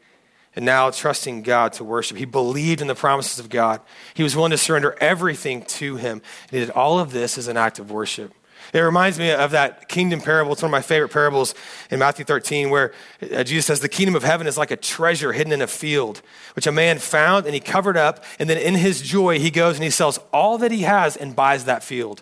and 0.54 0.66
now 0.66 0.90
trusting 0.90 1.44
God 1.44 1.72
to 1.74 1.86
worship. 1.86 2.18
He 2.18 2.26
believed 2.26 2.82
in 2.82 2.88
the 2.88 2.96
promises 2.96 3.40
of 3.40 3.48
God. 3.48 3.80
He 4.16 4.24
was 4.24 4.36
willing 4.36 4.52
to 4.52 4.58
surrender 4.58 4.98
everything 5.00 5.62
to 5.64 5.96
him. 5.96 6.22
And 6.50 6.52
he 6.52 6.60
did 6.60 6.72
all 6.72 7.00
of 7.00 7.14
this 7.14 7.38
as 7.38 7.48
an 7.48 7.56
act 7.56 7.80
of 7.80 7.90
worship. 7.90 8.34
It 8.74 8.80
reminds 8.80 9.18
me 9.18 9.32
of 9.32 9.52
that 9.52 9.88
kingdom 9.88 10.20
parable. 10.20 10.52
It's 10.52 10.62
one 10.62 10.70
of 10.70 10.72
my 10.72 10.82
favorite 10.82 11.10
parables 11.10 11.56
in 11.90 12.00
Matthew 12.00 12.26
13, 12.26 12.70
where 12.70 12.94
uh, 13.22 13.44
Jesus 13.44 13.66
says, 13.66 13.80
The 13.80 13.90
kingdom 13.90 14.16
of 14.16 14.24
heaven 14.24 14.48
is 14.48 14.58
like 14.58 14.72
a 14.72 14.76
treasure 14.76 15.32
hidden 15.32 15.54
in 15.54 15.62
a 15.62 15.68
field, 15.68 16.22
which 16.56 16.68
a 16.68 16.72
man 16.72 17.00
found 17.00 17.46
and 17.46 17.54
he 17.54 17.62
covered 17.62 17.98
up. 17.98 18.24
And 18.40 18.50
then 18.50 18.58
in 18.58 18.76
his 18.76 19.02
joy, 19.02 19.40
he 19.40 19.52
goes 19.52 19.76
and 19.76 19.84
he 19.84 19.90
sells 19.90 20.20
all 20.34 20.58
that 20.58 20.72
he 20.72 20.82
has 20.82 21.16
and 21.16 21.36
buys 21.36 21.66
that 21.66 21.84
field. 21.84 22.22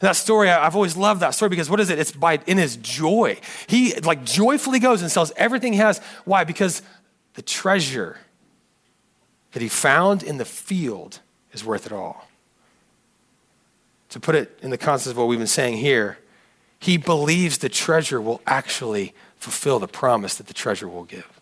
And 0.00 0.08
that 0.08 0.16
story, 0.16 0.50
I've 0.50 0.74
always 0.74 0.96
loved 0.96 1.20
that 1.20 1.30
story 1.30 1.48
because 1.48 1.70
what 1.70 1.80
is 1.80 1.90
it? 1.90 1.98
It's 1.98 2.12
by 2.12 2.40
in 2.46 2.58
his 2.58 2.76
joy. 2.76 3.38
He 3.68 3.94
like 4.00 4.24
joyfully 4.24 4.80
goes 4.80 5.00
and 5.00 5.10
sells 5.10 5.32
everything 5.36 5.72
he 5.72 5.78
has. 5.78 6.00
Why? 6.24 6.44
Because 6.44 6.82
the 7.34 7.42
treasure 7.42 8.18
that 9.52 9.62
he 9.62 9.68
found 9.68 10.22
in 10.22 10.38
the 10.38 10.44
field 10.44 11.20
is 11.52 11.64
worth 11.64 11.86
it 11.86 11.92
all 11.92 12.23
to 14.14 14.20
put 14.20 14.36
it 14.36 14.56
in 14.62 14.70
the 14.70 14.78
context 14.78 15.08
of 15.08 15.16
what 15.16 15.26
we've 15.26 15.40
been 15.40 15.48
saying 15.48 15.76
here, 15.76 16.18
he 16.78 16.96
believes 16.96 17.58
the 17.58 17.68
treasure 17.68 18.20
will 18.20 18.40
actually 18.46 19.12
fulfill 19.38 19.80
the 19.80 19.88
promise 19.88 20.36
that 20.36 20.46
the 20.46 20.54
treasure 20.54 20.88
will 20.88 21.02
give. 21.02 21.40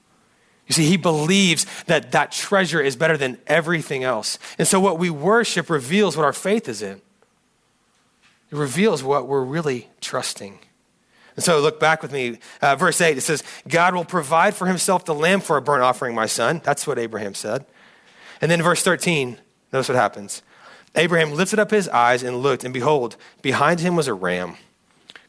You 0.66 0.72
see, 0.72 0.87
he 0.87 0.96
believes 0.96 1.66
that 1.85 2.12
that 2.12 2.32
treasure 2.32 2.80
is 2.80 2.96
better 2.96 3.18
than 3.18 3.37
everything 3.46 4.04
else. 4.04 4.38
And 4.56 4.66
so 4.66 4.80
what 4.80 4.98
we 4.98 5.11
worship 5.11 5.68
reveals 5.68 6.16
what 6.16 6.24
our 6.24 6.32
faith 6.32 6.66
is 6.66 6.80
in. 6.80 7.02
It 8.50 8.56
reveals 8.56 9.02
what 9.02 9.28
we're 9.28 9.44
really 9.44 9.90
trusting. 10.00 10.58
And 11.37 11.44
so 11.44 11.61
look 11.61 11.78
back 11.78 12.00
with 12.00 12.11
me. 12.11 12.38
Uh, 12.62 12.74
verse 12.74 13.02
8, 13.02 13.18
it 13.18 13.20
says, 13.20 13.44
God 13.68 13.94
will 13.94 14.06
provide 14.06 14.54
for 14.54 14.66
himself 14.66 15.04
the 15.04 15.14
lamb 15.14 15.42
for 15.42 15.58
a 15.58 15.62
burnt 15.62 15.82
offering, 15.82 16.14
my 16.14 16.24
son. 16.24 16.62
That's 16.64 16.87
what 16.87 16.98
Abraham 16.98 17.35
said. 17.35 17.66
And 18.40 18.50
then 18.50 18.62
verse 18.62 18.82
13, 18.82 19.37
notice 19.74 19.90
what 19.90 19.96
happens. 19.96 20.42
Abraham 20.94 21.33
lifted 21.33 21.59
up 21.59 21.70
his 21.70 21.88
eyes 21.88 22.22
and 22.22 22.42
looked, 22.42 22.64
and 22.64 22.74
behold, 22.74 23.16
behind 23.40 23.81
him 23.81 23.96
was 23.96 24.09
a 24.09 24.14
ram 24.14 24.57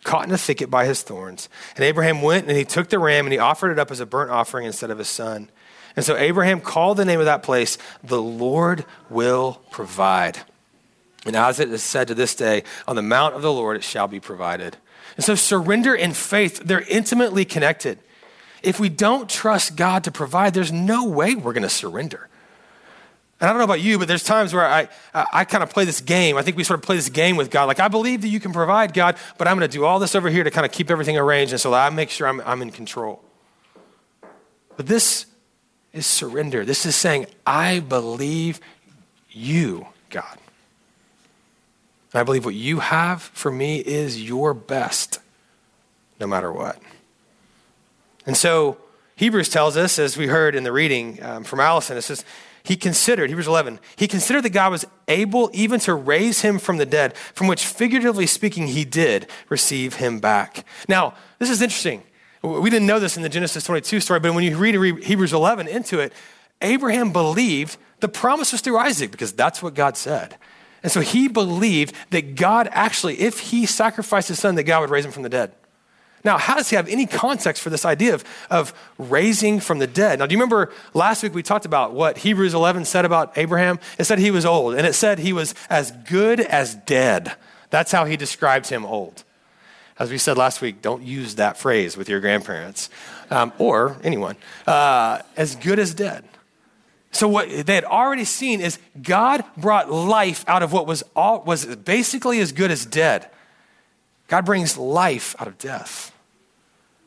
caught 0.04 0.28
in 0.28 0.34
a 0.34 0.38
thicket 0.38 0.69
by 0.69 0.86
his 0.86 1.02
thorns. 1.02 1.49
And 1.76 1.84
Abraham 1.84 2.21
went 2.21 2.47
and 2.47 2.58
he 2.58 2.65
took 2.65 2.89
the 2.89 2.99
ram 2.99 3.26
and 3.26 3.34
he 3.34 3.39
offered 3.39 3.71
it 3.71 3.80
up 3.80 3.91
as 3.91 3.99
a 3.99 4.06
burnt 4.06 4.32
offering 4.32 4.65
instead 4.65 4.91
of 4.91 4.97
his 4.97 5.08
son. 5.08 5.49
And 5.95 6.04
so 6.04 6.17
Abraham 6.17 6.60
called 6.60 6.97
the 6.97 7.06
name 7.06 7.19
of 7.19 7.26
that 7.26 7.43
place, 7.43 7.78
The 8.04 8.21
Lord 8.21 8.86
Will 9.10 9.62
Provide. 9.71 10.39
And 11.26 11.36
as 11.36 11.60
it 11.60 11.71
is 11.71 11.84
said 11.84 12.08
to 12.10 12.15
this 12.15 12.36
day, 12.36 12.63
on 12.88 12.95
the 12.95 13.02
mount 13.02 13.36
of 13.36 13.41
the 13.41 13.54
Lord 13.54 13.78
it 13.78 13.84
shall 13.84 14.08
be 14.08 14.19
provided. 14.19 14.78
And 15.15 15.23
so 15.23 15.36
surrender 15.36 15.95
and 15.95 16.15
faith, 16.15 16.62
they're 16.65 16.82
intimately 16.82 17.45
connected. 17.45 17.99
If 18.63 18.80
we 18.80 18.89
don't 18.89 19.30
trust 19.30 19.76
God 19.76 20.04
to 20.06 20.12
provide, 20.12 20.54
there's 20.54 20.71
no 20.71 21.06
way 21.06 21.36
we're 21.36 21.54
going 21.54 21.63
to 21.63 21.69
surrender. 21.69 22.30
And 23.43 23.49
I 23.49 23.51
don't 23.51 23.60
know 23.60 23.65
about 23.65 23.82
you, 23.82 23.99
but 23.99 24.08
there's 24.08 24.23
times 24.23 24.53
where 24.53 24.65
I, 24.65 24.88
I, 25.13 25.43
kind 25.43 25.63
of 25.63 25.69
play 25.69 25.84
this 25.84 25.99
game. 25.99 26.38
I 26.38 26.43
think 26.43 26.56
we 26.56 26.63
sort 26.63 26.79
of 26.79 26.86
play 26.86 26.95
this 26.95 27.10
game 27.10 27.36
with 27.36 27.51
God. 27.51 27.65
Like, 27.65 27.82
I 27.82 27.89
believe 27.89 28.21
that 28.21 28.29
you 28.29 28.39
can 28.39 28.53
provide, 28.53 28.93
God, 28.93 29.17
but 29.38 29.49
I'm 29.49 29.58
going 29.60 29.69
to 29.69 29.77
do 29.77 29.84
all 29.84 29.99
this 29.99 30.15
over 30.15 30.29
here 30.29 30.45
to 30.45 30.49
kind 30.49 30.65
of 30.65 30.71
keep 30.71 30.89
everything 30.89 31.17
arranged 31.17 31.51
and 31.51 31.60
so 31.60 31.71
that 31.71 31.86
I 31.86 31.89
make 31.93 32.10
sure 32.10 32.25
I'm, 32.25 32.39
I'm 32.45 32.62
in 32.62 32.71
control. 32.71 33.21
But 34.77 34.88
this 34.88 35.25
is 35.91 36.08
surrender. 36.08 36.63
This 36.63 36.86
is 36.86 36.95
saying, 36.95 37.25
I 37.45 37.82
believe 37.82 38.62
you, 39.29 39.88
God. 40.10 40.38
And 42.13 42.21
I 42.21 42.23
believe 42.23 42.45
what 42.45 42.56
you 42.56 42.79
have 42.79 43.23
for 43.23 43.51
me 43.51 43.79
is 43.79 44.23
your 44.23 44.53
best, 44.53 45.19
no 46.17 46.27
matter 46.27 46.49
what. 46.49 46.79
And 48.25 48.38
so, 48.38 48.77
Hebrews 49.17 49.49
tells 49.49 49.75
us, 49.75 49.99
as 49.99 50.15
we 50.15 50.27
heard 50.27 50.56
in 50.56 50.63
the 50.63 50.71
reading 50.71 51.21
um, 51.21 51.43
from 51.43 51.60
Allison, 51.60 51.97
it 51.97 52.03
says, 52.03 52.23
he 52.63 52.78
considered, 52.78 53.30
Hebrews 53.30 53.47
11, 53.47 53.80
he 53.97 54.08
considered 54.08 54.43
that 54.43 54.52
God 54.52 54.71
was 54.71 54.86
able 55.08 55.49
even 55.54 55.80
to 55.82 55.93
raise 55.93 56.41
him 56.41 56.60
from 56.60 56.78
the 56.78 56.86
dead, 56.86 57.15
from 57.34 57.47
which, 57.47 57.65
figuratively 57.65 58.26
speaking, 58.26 58.67
he 58.67 58.86
did 58.86 59.28
receive 59.49 59.95
him 59.95 60.19
back. 60.19 60.65
Now, 60.88 61.13
this 61.39 61.49
is 61.49 61.62
interesting. 61.62 62.04
We 62.41 62.69
didn't 62.69 62.88
know 62.88 62.99
this 62.99 63.17
in 63.17 63.23
the 63.23 63.30
Genesis 63.30 63.65
22 63.65 63.99
story, 63.99 64.19
but 64.19 64.34
when 64.34 64.43
you 64.43 64.58
read 64.58 64.76
Hebrews 65.04 65.34
11 65.34 65.67
into 65.67 65.99
it, 65.99 66.13
Abraham 66.62 67.12
believed 67.12 67.78
the 67.99 68.08
promise 68.08 68.52
was 68.52 68.62
through 68.62 68.78
Isaac 68.78 69.12
because 69.12 69.34
that's 69.34 69.62
what 69.62 69.73
God 69.73 69.97
said. 69.97 70.38
And 70.84 70.91
so 70.91 70.99
he 70.99 71.28
believed 71.28 71.93
that 72.12 72.36
God 72.36 72.69
actually, 72.71 73.21
if 73.21 73.39
he 73.39 73.65
sacrificed 73.65 74.28
his 74.28 74.39
son, 74.39 74.56
that 74.56 74.63
God 74.63 74.82
would 74.82 74.89
raise 74.89 75.06
him 75.06 75.12
from 75.12 75.23
the 75.23 75.30
dead. 75.30 75.54
Now, 76.23 76.38
how 76.38 76.55
does 76.55 76.69
he 76.69 76.77
have 76.77 76.88
any 76.88 77.05
context 77.05 77.62
for 77.62 77.69
this 77.69 77.83
idea 77.83 78.13
of, 78.13 78.23
of 78.49 78.73
raising 78.97 79.59
from 79.59 79.79
the 79.79 79.88
dead? 79.88 80.19
Now, 80.19 80.25
do 80.25 80.33
you 80.33 80.39
remember 80.39 80.71
last 80.93 81.21
week 81.21 81.33
we 81.33 81.43
talked 81.43 81.65
about 81.65 81.93
what 81.93 82.19
Hebrews 82.19 82.53
11 82.53 82.86
said 82.86 83.03
about 83.03 83.38
Abraham? 83.38 83.79
It 83.97 84.05
said 84.05 84.19
he 84.19 84.31
was 84.31 84.45
old, 84.45 84.75
and 84.75 84.88
it 84.88 84.93
said 84.93 85.19
he 85.19 85.33
was 85.33 85.53
as 85.69 85.91
good 85.91 86.39
as 86.39 86.75
dead. 86.75 87.36
That's 87.71 87.91
how 87.91 88.05
he 88.05 88.15
describes 88.15 88.69
him 88.69 88.86
old. 88.86 89.23
As 89.99 90.09
we 90.09 90.17
said 90.17 90.38
last 90.38 90.62
week, 90.62 90.81
don't 90.81 91.03
use 91.03 91.36
that 91.36 91.57
phrase 91.57 91.97
with 91.97 92.07
your 92.07 92.19
grandparents 92.19 92.89
um, 93.29 93.51
or 93.57 93.97
anyone. 94.03 94.38
Uh, 94.65 95.19
as 95.36 95.55
good 95.57 95.77
as 95.77 95.93
dead. 95.93 96.23
So 97.12 97.27
what 97.27 97.67
they 97.67 97.75
had 97.75 97.83
already 97.83 98.23
seen 98.23 98.59
is 98.59 98.79
God 98.99 99.43
brought 99.57 99.91
life 99.91 100.43
out 100.47 100.63
of 100.63 100.71
what 100.71 100.88
was 100.88 101.03
all, 101.15 101.43
was 101.43 101.65
basically 101.65 102.39
as 102.39 102.51
good 102.51 102.71
as 102.71 102.86
dead. 102.86 103.29
God 104.27 104.45
brings 104.45 104.77
life 104.77 105.36
out 105.38 105.47
of 105.47 105.57
death. 105.59 106.12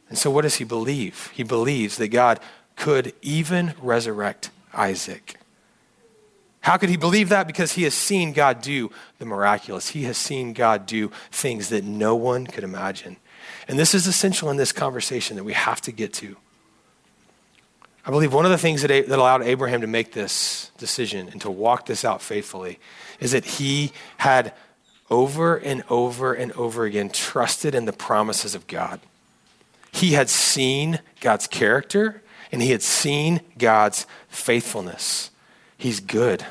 And 0.09 0.17
so, 0.17 0.31
what 0.31 0.43
does 0.43 0.57
he 0.57 0.65
believe? 0.65 1.31
He 1.35 1.43
believes 1.43 1.97
that 1.97 2.09
God 2.09 2.41
could 2.77 3.13
even 3.23 3.75
resurrect 3.81 4.51
Isaac. 4.73 5.37
How 6.61 6.77
could 6.77 6.89
he 6.89 6.97
believe 6.97 7.29
that? 7.29 7.47
Because 7.47 7.73
he 7.73 7.85
has 7.85 7.95
seen 7.95 8.33
God 8.33 8.61
do 8.61 8.91
the 9.19 9.25
miraculous. 9.25 9.91
He 9.91 10.03
has 10.05 10.17
seen 10.17 10.53
God 10.53 10.85
do 10.85 11.13
things 11.31 11.69
that 11.69 11.85
no 11.85 12.17
one 12.17 12.47
could 12.47 12.65
imagine. 12.65 13.17
And 13.69 13.79
this 13.79 13.95
is 13.95 14.07
essential 14.07 14.51
in 14.51 14.57
this 14.57 14.73
conversation 14.73 15.37
that 15.37 15.45
we 15.45 15.53
have 15.53 15.81
to 15.83 15.93
get 15.93 16.13
to. 16.15 16.37
I 18.05 18.11
believe 18.11 18.33
one 18.33 18.45
of 18.45 18.51
the 18.51 18.59
things 18.59 18.83
that, 18.83 18.89
that 18.89 19.19
allowed 19.19 19.43
Abraham 19.43 19.81
to 19.81 19.87
make 19.87 20.13
this 20.13 20.71
decision 20.79 21.29
and 21.29 21.41
to 21.41 21.51
walk 21.51 21.87
this 21.87 22.05
out 22.05 22.23
faithfully 22.23 22.79
is 23.19 23.33
that 23.33 23.45
he 23.45 23.93
had 24.19 24.53
over 25.11 25.57
and 25.57 25.83
over 25.89 26.33
and 26.35 26.53
over 26.53 26.85
again 26.85 27.11
trusted 27.11 27.75
in 27.75 27.85
the 27.85 27.93
promises 27.93 28.55
of 28.55 28.67
God. 28.67 29.01
He 29.97 30.13
had 30.13 30.29
seen 30.29 31.01
God's 31.21 31.47
character 31.47 32.23
and 32.53 32.61
he 32.61 32.71
had 32.71 32.83
seen 32.83 33.41
God's 33.57 34.07
faithfulness. 34.29 35.31
He's 35.79 36.01
good, 36.01 36.45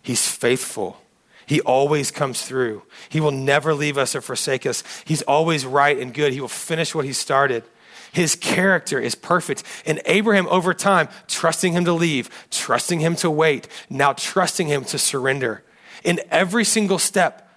he's 0.00 0.30
faithful. 0.30 1.02
He 1.44 1.62
always 1.62 2.10
comes 2.10 2.42
through. 2.42 2.82
He 3.08 3.20
will 3.20 3.30
never 3.30 3.72
leave 3.72 3.96
us 3.96 4.14
or 4.14 4.20
forsake 4.20 4.66
us. 4.66 4.84
He's 5.06 5.22
always 5.22 5.64
right 5.64 5.98
and 5.98 6.12
good. 6.12 6.34
He 6.34 6.42
will 6.42 6.46
finish 6.46 6.94
what 6.94 7.06
he 7.06 7.14
started. 7.14 7.64
His 8.12 8.34
character 8.36 9.00
is 9.00 9.14
perfect. 9.14 9.62
And 9.86 10.02
Abraham, 10.04 10.46
over 10.48 10.74
time, 10.74 11.08
trusting 11.26 11.72
him 11.72 11.86
to 11.86 11.92
leave, 11.94 12.28
trusting 12.50 13.00
him 13.00 13.16
to 13.16 13.30
wait, 13.30 13.66
now 13.88 14.12
trusting 14.12 14.66
him 14.66 14.84
to 14.84 14.98
surrender. 14.98 15.64
In 16.04 16.20
every 16.30 16.64
single 16.64 16.98
step, 16.98 17.47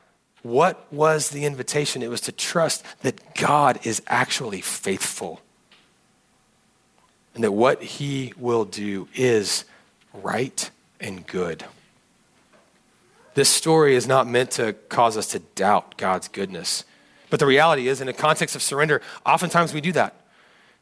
what 0.44 0.92
was 0.92 1.30
the 1.30 1.46
invitation? 1.46 2.02
It 2.02 2.10
was 2.10 2.22
to 2.22 2.32
trust 2.32 2.84
that 3.04 3.36
God 3.36 3.80
is 3.86 4.02
actually 4.08 4.62
faithful 4.62 5.42
and 7.34 7.44
that 7.44 7.52
what 7.52 7.82
he 7.82 8.34
will 8.38 8.66
do 8.66 9.08
is 9.14 9.66
right 10.14 10.70
and 11.00 11.26
good. 11.26 11.66
This 13.34 13.50
story 13.50 13.96
is 13.96 14.08
not 14.08 14.28
meant 14.28 14.52
to 14.52 14.74
cause 14.74 15.16
us 15.16 15.28
to 15.28 15.40
doubt 15.40 15.98
God's 15.98 16.28
goodness. 16.28 16.84
But 17.30 17.40
the 17.40 17.46
reality 17.46 17.88
is, 17.88 18.02
in 18.02 18.10
a 18.10 18.14
context 18.14 18.56
of 18.56 18.62
surrender, 18.62 19.02
oftentimes 19.26 19.74
we 19.74 19.80
do 19.80 19.94
that. 19.94 20.16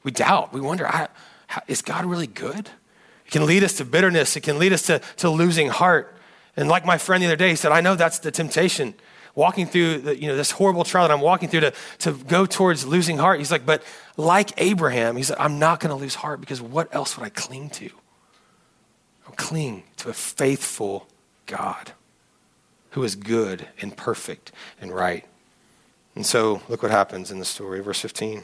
We 0.01 0.09
doubt. 0.09 0.51
We 0.51 0.59
wonder, 0.59 0.89
is 1.67 1.83
God 1.83 2.05
really 2.05 2.25
good? 2.25 2.69
It 3.25 3.31
can 3.31 3.45
lead 3.45 3.63
us 3.63 3.73
to 3.77 3.85
bitterness. 3.85 4.35
It 4.35 4.41
can 4.41 4.57
lead 4.57 4.73
us 4.73 4.83
to, 4.83 4.99
to 5.17 5.29
losing 5.29 5.69
heart. 5.69 6.15
And 6.57 6.67
like 6.67 6.85
my 6.85 6.97
friend 6.97 7.21
the 7.21 7.27
other 7.27 7.35
day, 7.35 7.49
he 7.49 7.55
said, 7.55 7.71
I 7.71 7.81
know 7.81 7.93
that's 7.93 8.17
the 8.17 8.31
temptation 8.31 8.95
walking 9.35 9.65
through 9.67 9.99
the, 9.99 10.19
you 10.19 10.27
know, 10.27 10.35
this 10.35 10.51
horrible 10.51 10.83
trial 10.83 11.07
that 11.07 11.13
I'm 11.13 11.21
walking 11.21 11.49
through 11.49 11.61
to, 11.61 11.73
to 11.99 12.13
go 12.13 12.45
towards 12.45 12.85
losing 12.85 13.17
heart. 13.17 13.39
He's 13.39 13.51
like, 13.51 13.65
but 13.65 13.83
like 14.17 14.51
Abraham, 14.57 15.15
he 15.17 15.23
said, 15.23 15.37
I'm 15.39 15.59
not 15.59 15.79
going 15.79 15.95
to 15.95 16.01
lose 16.01 16.15
heart 16.15 16.39
because 16.39 16.61
what 16.61 16.93
else 16.93 17.17
would 17.17 17.25
I 17.25 17.29
cling 17.29 17.69
to? 17.71 17.89
I'll 19.25 19.33
cling 19.35 19.83
to 19.97 20.09
a 20.09 20.13
faithful 20.13 21.07
God 21.45 21.93
who 22.91 23.03
is 23.03 23.15
good 23.15 23.67
and 23.81 23.95
perfect 23.95 24.51
and 24.81 24.91
right. 24.91 25.25
And 26.15 26.25
so 26.25 26.61
look 26.67 26.81
what 26.81 26.91
happens 26.91 27.31
in 27.31 27.39
the 27.39 27.45
story, 27.45 27.79
verse 27.81 28.01
15. 28.01 28.43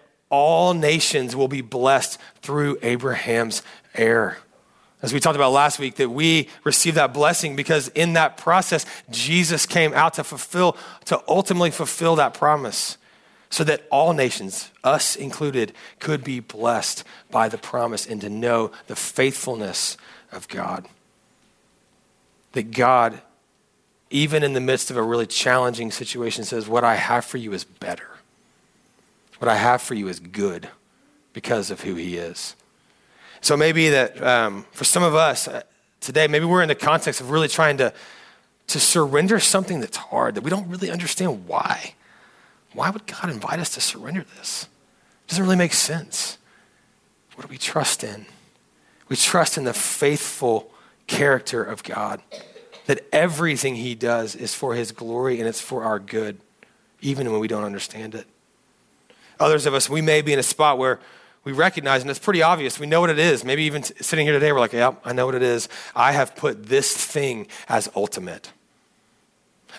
all 0.31 0.73
nations 0.73 1.35
will 1.35 1.47
be 1.47 1.61
blessed 1.61 2.17
through 2.41 2.79
Abraham's 2.81 3.61
heir. 3.93 4.39
As 5.03 5.13
we 5.13 5.19
talked 5.19 5.35
about 5.35 5.51
last 5.51 5.77
week, 5.77 5.95
that 5.95 6.09
we 6.09 6.47
receive 6.63 6.95
that 6.95 7.13
blessing 7.13 7.55
because 7.55 7.89
in 7.89 8.13
that 8.13 8.37
process, 8.37 8.85
Jesus 9.09 9.65
came 9.65 9.93
out 9.93 10.15
to 10.15 10.23
fulfill, 10.23 10.77
to 11.05 11.21
ultimately 11.27 11.71
fulfill 11.71 12.15
that 12.15 12.33
promise 12.33 12.97
so 13.49 13.63
that 13.65 13.85
all 13.91 14.13
nations, 14.13 14.71
us 14.83 15.15
included, 15.15 15.73
could 15.99 16.23
be 16.23 16.39
blessed 16.39 17.03
by 17.29 17.49
the 17.49 17.57
promise 17.57 18.07
and 18.07 18.21
to 18.21 18.29
know 18.29 18.71
the 18.87 18.95
faithfulness 18.95 19.97
of 20.31 20.47
God. 20.47 20.87
That 22.53 22.71
God, 22.71 23.21
even 24.09 24.43
in 24.43 24.53
the 24.53 24.61
midst 24.61 24.89
of 24.91 24.97
a 24.97 25.03
really 25.03 25.25
challenging 25.25 25.91
situation, 25.91 26.45
says, 26.45 26.67
What 26.67 26.83
I 26.83 26.95
have 26.95 27.25
for 27.25 27.37
you 27.37 27.53
is 27.53 27.65
better. 27.65 28.07
What 29.41 29.49
I 29.49 29.55
have 29.55 29.81
for 29.81 29.95
you 29.95 30.07
is 30.07 30.19
good 30.19 30.69
because 31.33 31.71
of 31.71 31.81
who 31.81 31.95
He 31.95 32.15
is. 32.15 32.55
So 33.41 33.57
maybe 33.57 33.89
that 33.89 34.21
um, 34.21 34.67
for 34.71 34.83
some 34.83 35.01
of 35.01 35.15
us 35.15 35.47
uh, 35.47 35.63
today, 35.99 36.27
maybe 36.27 36.45
we're 36.45 36.61
in 36.61 36.67
the 36.67 36.75
context 36.75 37.21
of 37.21 37.31
really 37.31 37.47
trying 37.47 37.77
to, 37.77 37.91
to 38.67 38.79
surrender 38.79 39.39
something 39.39 39.79
that's 39.79 39.97
hard, 39.97 40.35
that 40.35 40.43
we 40.43 40.51
don't 40.51 40.67
really 40.67 40.91
understand 40.91 41.47
why. 41.47 41.95
Why 42.73 42.91
would 42.91 43.07
God 43.07 43.31
invite 43.31 43.57
us 43.57 43.71
to 43.71 43.81
surrender 43.81 44.23
this? 44.37 44.67
It 45.25 45.29
doesn't 45.29 45.43
really 45.43 45.55
make 45.55 45.73
sense. 45.73 46.37
What 47.33 47.47
do 47.47 47.49
we 47.49 47.57
trust 47.57 48.03
in? 48.03 48.27
We 49.09 49.15
trust 49.15 49.57
in 49.57 49.63
the 49.63 49.73
faithful 49.73 50.69
character 51.07 51.63
of 51.63 51.81
God, 51.81 52.21
that 52.85 53.07
everything 53.11 53.77
He 53.77 53.95
does 53.95 54.35
is 54.35 54.53
for 54.53 54.75
His 54.75 54.91
glory 54.91 55.39
and 55.39 55.49
it's 55.49 55.59
for 55.59 55.83
our 55.83 55.97
good, 55.97 56.37
even 57.01 57.31
when 57.31 57.41
we 57.41 57.47
don't 57.47 57.63
understand 57.63 58.13
it. 58.13 58.27
Others 59.41 59.65
of 59.65 59.73
us, 59.73 59.89
we 59.89 60.01
may 60.01 60.21
be 60.21 60.33
in 60.33 60.39
a 60.39 60.43
spot 60.43 60.77
where 60.77 60.99
we 61.43 61.51
recognize, 61.51 62.01
and 62.01 62.09
it's 62.11 62.19
pretty 62.19 62.43
obvious, 62.43 62.79
we 62.79 62.85
know 62.85 63.01
what 63.01 63.09
it 63.09 63.17
is. 63.17 63.43
Maybe 63.43 63.63
even 63.63 63.81
sitting 63.81 64.27
here 64.27 64.33
today, 64.33 64.51
we're 64.51 64.59
like, 64.59 64.73
yep, 64.73 65.01
I 65.03 65.13
know 65.13 65.25
what 65.25 65.33
it 65.33 65.41
is. 65.41 65.67
I 65.95 66.11
have 66.11 66.35
put 66.35 66.67
this 66.67 66.95
thing 66.95 67.47
as 67.67 67.89
ultimate. 67.95 68.51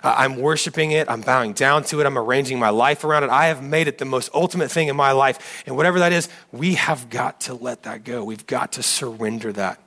I'm 0.03 0.39
worshiping 0.39 0.91
it. 0.91 1.09
I'm 1.09 1.21
bowing 1.21 1.53
down 1.53 1.85
to 1.85 2.01
it. 2.01 2.07
I'm 2.07 2.19
arranging 2.19 2.59
my 2.59 2.71
life 2.71 3.05
around 3.05 3.23
it. 3.23 3.31
I 3.31 3.47
have 3.47 3.63
made 3.63 3.87
it 3.87 3.99
the 3.99 4.05
most 4.05 4.31
ultimate 4.35 4.71
thing 4.71 4.89
in 4.89 4.97
my 4.97 5.13
life. 5.13 5.63
And 5.65 5.77
whatever 5.77 6.01
that 6.01 6.13
is, 6.13 6.29
we 6.51 6.75
have 6.75 7.09
got 7.09 7.43
to 7.43 7.55
let 7.55 7.85
that 7.85 8.03
go. 8.03 8.25
We've 8.25 8.47
got 8.47 8.73
to 8.73 8.83
surrender 8.83 9.53
that. 9.53 9.79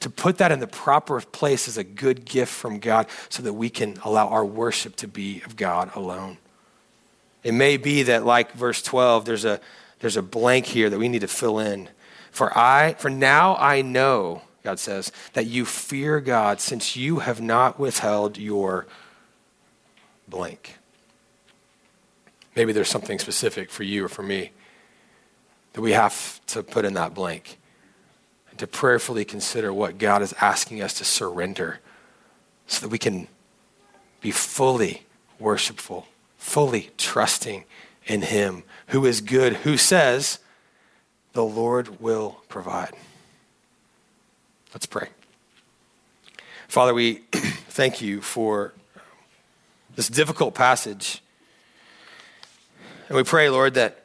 To 0.00 0.10
put 0.10 0.38
that 0.38 0.50
in 0.50 0.58
the 0.58 0.66
proper 0.66 1.20
place 1.20 1.68
is 1.68 1.78
a 1.78 1.84
good 1.84 2.24
gift 2.24 2.52
from 2.52 2.80
God 2.80 3.06
so 3.28 3.44
that 3.44 3.52
we 3.52 3.70
can 3.70 3.96
allow 4.02 4.26
our 4.28 4.44
worship 4.44 4.96
to 4.96 5.06
be 5.06 5.42
of 5.44 5.56
God 5.56 5.94
alone. 5.94 6.38
It 7.42 7.52
may 7.52 7.76
be 7.76 8.02
that, 8.04 8.24
like 8.24 8.52
verse 8.52 8.82
12, 8.82 9.24
there's 9.24 9.44
a 9.44 9.60
there's 10.00 10.16
a 10.16 10.22
blank 10.22 10.66
here 10.66 10.90
that 10.90 10.98
we 10.98 11.08
need 11.08 11.20
to 11.20 11.28
fill 11.28 11.58
in. 11.58 11.88
For 12.30 12.56
I, 12.56 12.94
for 12.94 13.10
now 13.10 13.56
I 13.56 13.82
know, 13.82 14.42
God 14.64 14.78
says, 14.78 15.12
that 15.34 15.46
you 15.46 15.64
fear 15.64 16.20
God 16.20 16.60
since 16.60 16.96
you 16.96 17.18
have 17.20 17.40
not 17.40 17.78
withheld 17.78 18.38
your 18.38 18.86
blank. 20.26 20.78
Maybe 22.56 22.72
there's 22.72 22.88
something 22.88 23.18
specific 23.18 23.70
for 23.70 23.82
you 23.82 24.04
or 24.04 24.08
for 24.08 24.22
me 24.22 24.52
that 25.72 25.80
we 25.80 25.92
have 25.92 26.44
to 26.46 26.62
put 26.62 26.84
in 26.84 26.94
that 26.94 27.14
blank 27.14 27.58
and 28.50 28.58
to 28.58 28.66
prayerfully 28.66 29.24
consider 29.24 29.72
what 29.72 29.98
God 29.98 30.22
is 30.22 30.34
asking 30.40 30.82
us 30.82 30.94
to 30.94 31.04
surrender 31.04 31.80
so 32.66 32.80
that 32.80 32.88
we 32.88 32.98
can 32.98 33.28
be 34.20 34.30
fully 34.30 35.04
worshipful, 35.38 36.06
fully 36.40 36.90
trusting 36.96 37.64
in 38.06 38.22
Him 38.22 38.64
who 38.88 39.04
is 39.04 39.20
good, 39.20 39.52
who 39.58 39.76
says, 39.76 40.40
The 41.34 41.44
Lord 41.44 42.00
will 42.00 42.40
provide. 42.48 42.94
Let's 44.72 44.86
pray. 44.86 45.08
Father, 46.66 46.94
we 46.94 47.16
thank 47.32 48.00
you 48.00 48.20
for 48.20 48.72
this 49.96 50.08
difficult 50.08 50.54
passage. 50.54 51.22
And 53.08 53.16
we 53.16 53.22
pray, 53.22 53.50
Lord, 53.50 53.74
that 53.74 54.04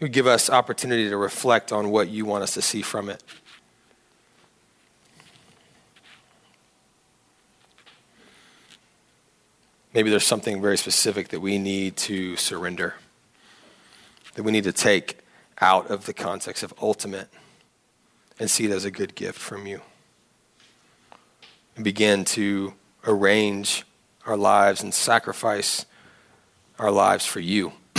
you 0.00 0.08
give 0.08 0.26
us 0.26 0.48
opportunity 0.48 1.08
to 1.10 1.16
reflect 1.16 1.70
on 1.70 1.90
what 1.90 2.08
you 2.08 2.24
want 2.24 2.42
us 2.42 2.54
to 2.54 2.62
see 2.62 2.82
from 2.82 3.08
it. 3.08 3.22
Maybe 9.96 10.10
there's 10.10 10.26
something 10.26 10.60
very 10.60 10.76
specific 10.76 11.28
that 11.28 11.40
we 11.40 11.56
need 11.56 11.96
to 11.96 12.36
surrender, 12.36 12.96
that 14.34 14.42
we 14.42 14.52
need 14.52 14.64
to 14.64 14.72
take 14.72 15.20
out 15.58 15.90
of 15.90 16.04
the 16.04 16.12
context 16.12 16.62
of 16.62 16.74
ultimate 16.82 17.30
and 18.38 18.50
see 18.50 18.66
it 18.66 18.72
as 18.72 18.84
a 18.84 18.90
good 18.90 19.14
gift 19.14 19.38
from 19.38 19.66
you. 19.66 19.80
And 21.76 21.82
begin 21.82 22.26
to 22.26 22.74
arrange 23.06 23.86
our 24.26 24.36
lives 24.36 24.82
and 24.82 24.92
sacrifice 24.92 25.86
our 26.78 26.90
lives 26.90 27.24
for 27.24 27.40
you. 27.40 27.72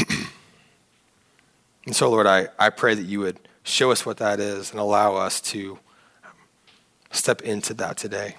and 1.88 1.96
so, 1.96 2.12
Lord, 2.12 2.28
I, 2.28 2.50
I 2.60 2.70
pray 2.70 2.94
that 2.94 3.08
you 3.08 3.22
would 3.22 3.40
show 3.64 3.90
us 3.90 4.06
what 4.06 4.18
that 4.18 4.40
is 4.40 4.70
and 4.70 4.80
allow 4.80 5.16
us 5.16 5.42
to 5.42 5.80
step 7.10 7.42
into 7.42 7.74
that 7.74 7.98
today. 7.98 8.36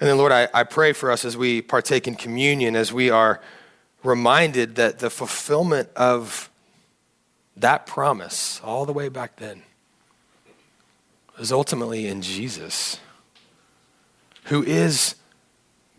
And 0.00 0.08
then, 0.08 0.16
Lord, 0.16 0.32
I, 0.32 0.48
I 0.54 0.64
pray 0.64 0.94
for 0.94 1.10
us 1.10 1.26
as 1.26 1.36
we 1.36 1.60
partake 1.60 2.08
in 2.08 2.14
communion, 2.14 2.74
as 2.74 2.90
we 2.90 3.10
are 3.10 3.40
reminded 4.02 4.76
that 4.76 4.98
the 4.98 5.10
fulfillment 5.10 5.90
of 5.94 6.48
that 7.54 7.86
promise, 7.86 8.62
all 8.64 8.86
the 8.86 8.94
way 8.94 9.10
back 9.10 9.36
then, 9.36 9.62
is 11.38 11.52
ultimately 11.52 12.06
in 12.06 12.22
Jesus, 12.22 12.98
who 14.44 14.62
is 14.62 15.16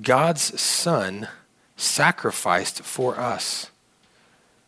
God's 0.02 0.60
Son 0.60 1.28
sacrificed 1.78 2.82
for 2.82 3.20
us. 3.20 3.70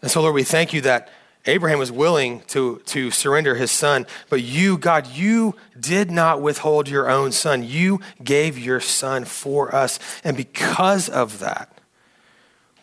And 0.03 0.11
so, 0.11 0.21
Lord, 0.21 0.35
we 0.35 0.43
thank 0.43 0.73
you 0.73 0.81
that 0.81 1.09
Abraham 1.45 1.77
was 1.77 1.91
willing 1.91 2.41
to, 2.47 2.81
to 2.85 3.11
surrender 3.11 3.55
his 3.55 3.69
son, 3.69 4.05
but 4.29 4.41
you, 4.41 4.77
God, 4.77 5.07
you 5.07 5.55
did 5.77 6.09
not 6.09 6.41
withhold 6.41 6.87
your 6.87 7.09
own 7.09 7.33
son. 7.33 7.63
You 7.63 7.99
gave 8.23 8.57
your 8.57 8.79
son 8.79 9.25
for 9.25 9.75
us. 9.75 9.99
And 10.23 10.37
because 10.37 11.09
of 11.09 11.39
that, 11.39 11.69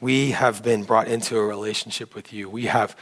we 0.01 0.33
have 0.33 0.63
been 0.63 0.85
brought 0.85 1.09
into 1.09 1.39
a 1.39 1.47
relationship 1.47 2.15
with 2.15 2.33
you. 2.33 2.51
We 2.51 2.67
have 2.67 2.97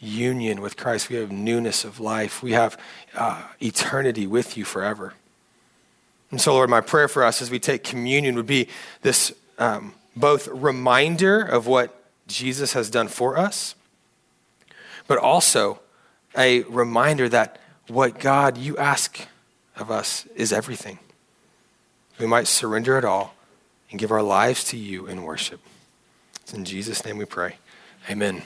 union 0.00 0.60
with 0.60 0.76
Christ. 0.76 1.08
We 1.08 1.16
have 1.16 1.30
newness 1.30 1.84
of 1.84 2.00
life. 2.00 2.42
We 2.42 2.52
have 2.52 2.78
uh, 3.14 3.42
eternity 3.60 4.26
with 4.26 4.56
you 4.56 4.64
forever. 4.64 5.14
And 6.30 6.40
so, 6.40 6.54
Lord, 6.54 6.70
my 6.70 6.80
prayer 6.80 7.06
for 7.06 7.22
us 7.22 7.40
as 7.40 7.50
we 7.50 7.60
take 7.60 7.84
communion 7.84 8.34
would 8.34 8.46
be 8.46 8.68
this 9.02 9.32
um, 9.58 9.94
both 10.16 10.48
reminder 10.48 11.40
of 11.40 11.68
what 11.68 11.94
Jesus 12.26 12.72
has 12.72 12.90
done 12.90 13.06
for 13.06 13.38
us 13.38 13.76
but 15.06 15.18
also 15.18 15.80
a 16.36 16.62
reminder 16.62 17.28
that 17.28 17.58
what 17.88 18.18
God 18.18 18.56
you 18.56 18.76
ask 18.76 19.20
of 19.76 19.90
us 19.90 20.26
is 20.34 20.52
everything. 20.52 20.98
We 22.18 22.26
might 22.26 22.46
surrender 22.46 22.96
it 22.98 23.04
all 23.04 23.34
and 23.90 23.98
give 23.98 24.10
our 24.10 24.22
lives 24.22 24.64
to 24.64 24.76
you 24.76 25.06
in 25.06 25.22
worship. 25.22 25.60
It's 26.42 26.54
in 26.54 26.64
Jesus' 26.64 27.04
name 27.04 27.18
we 27.18 27.24
pray. 27.24 27.56
Amen. 28.10 28.42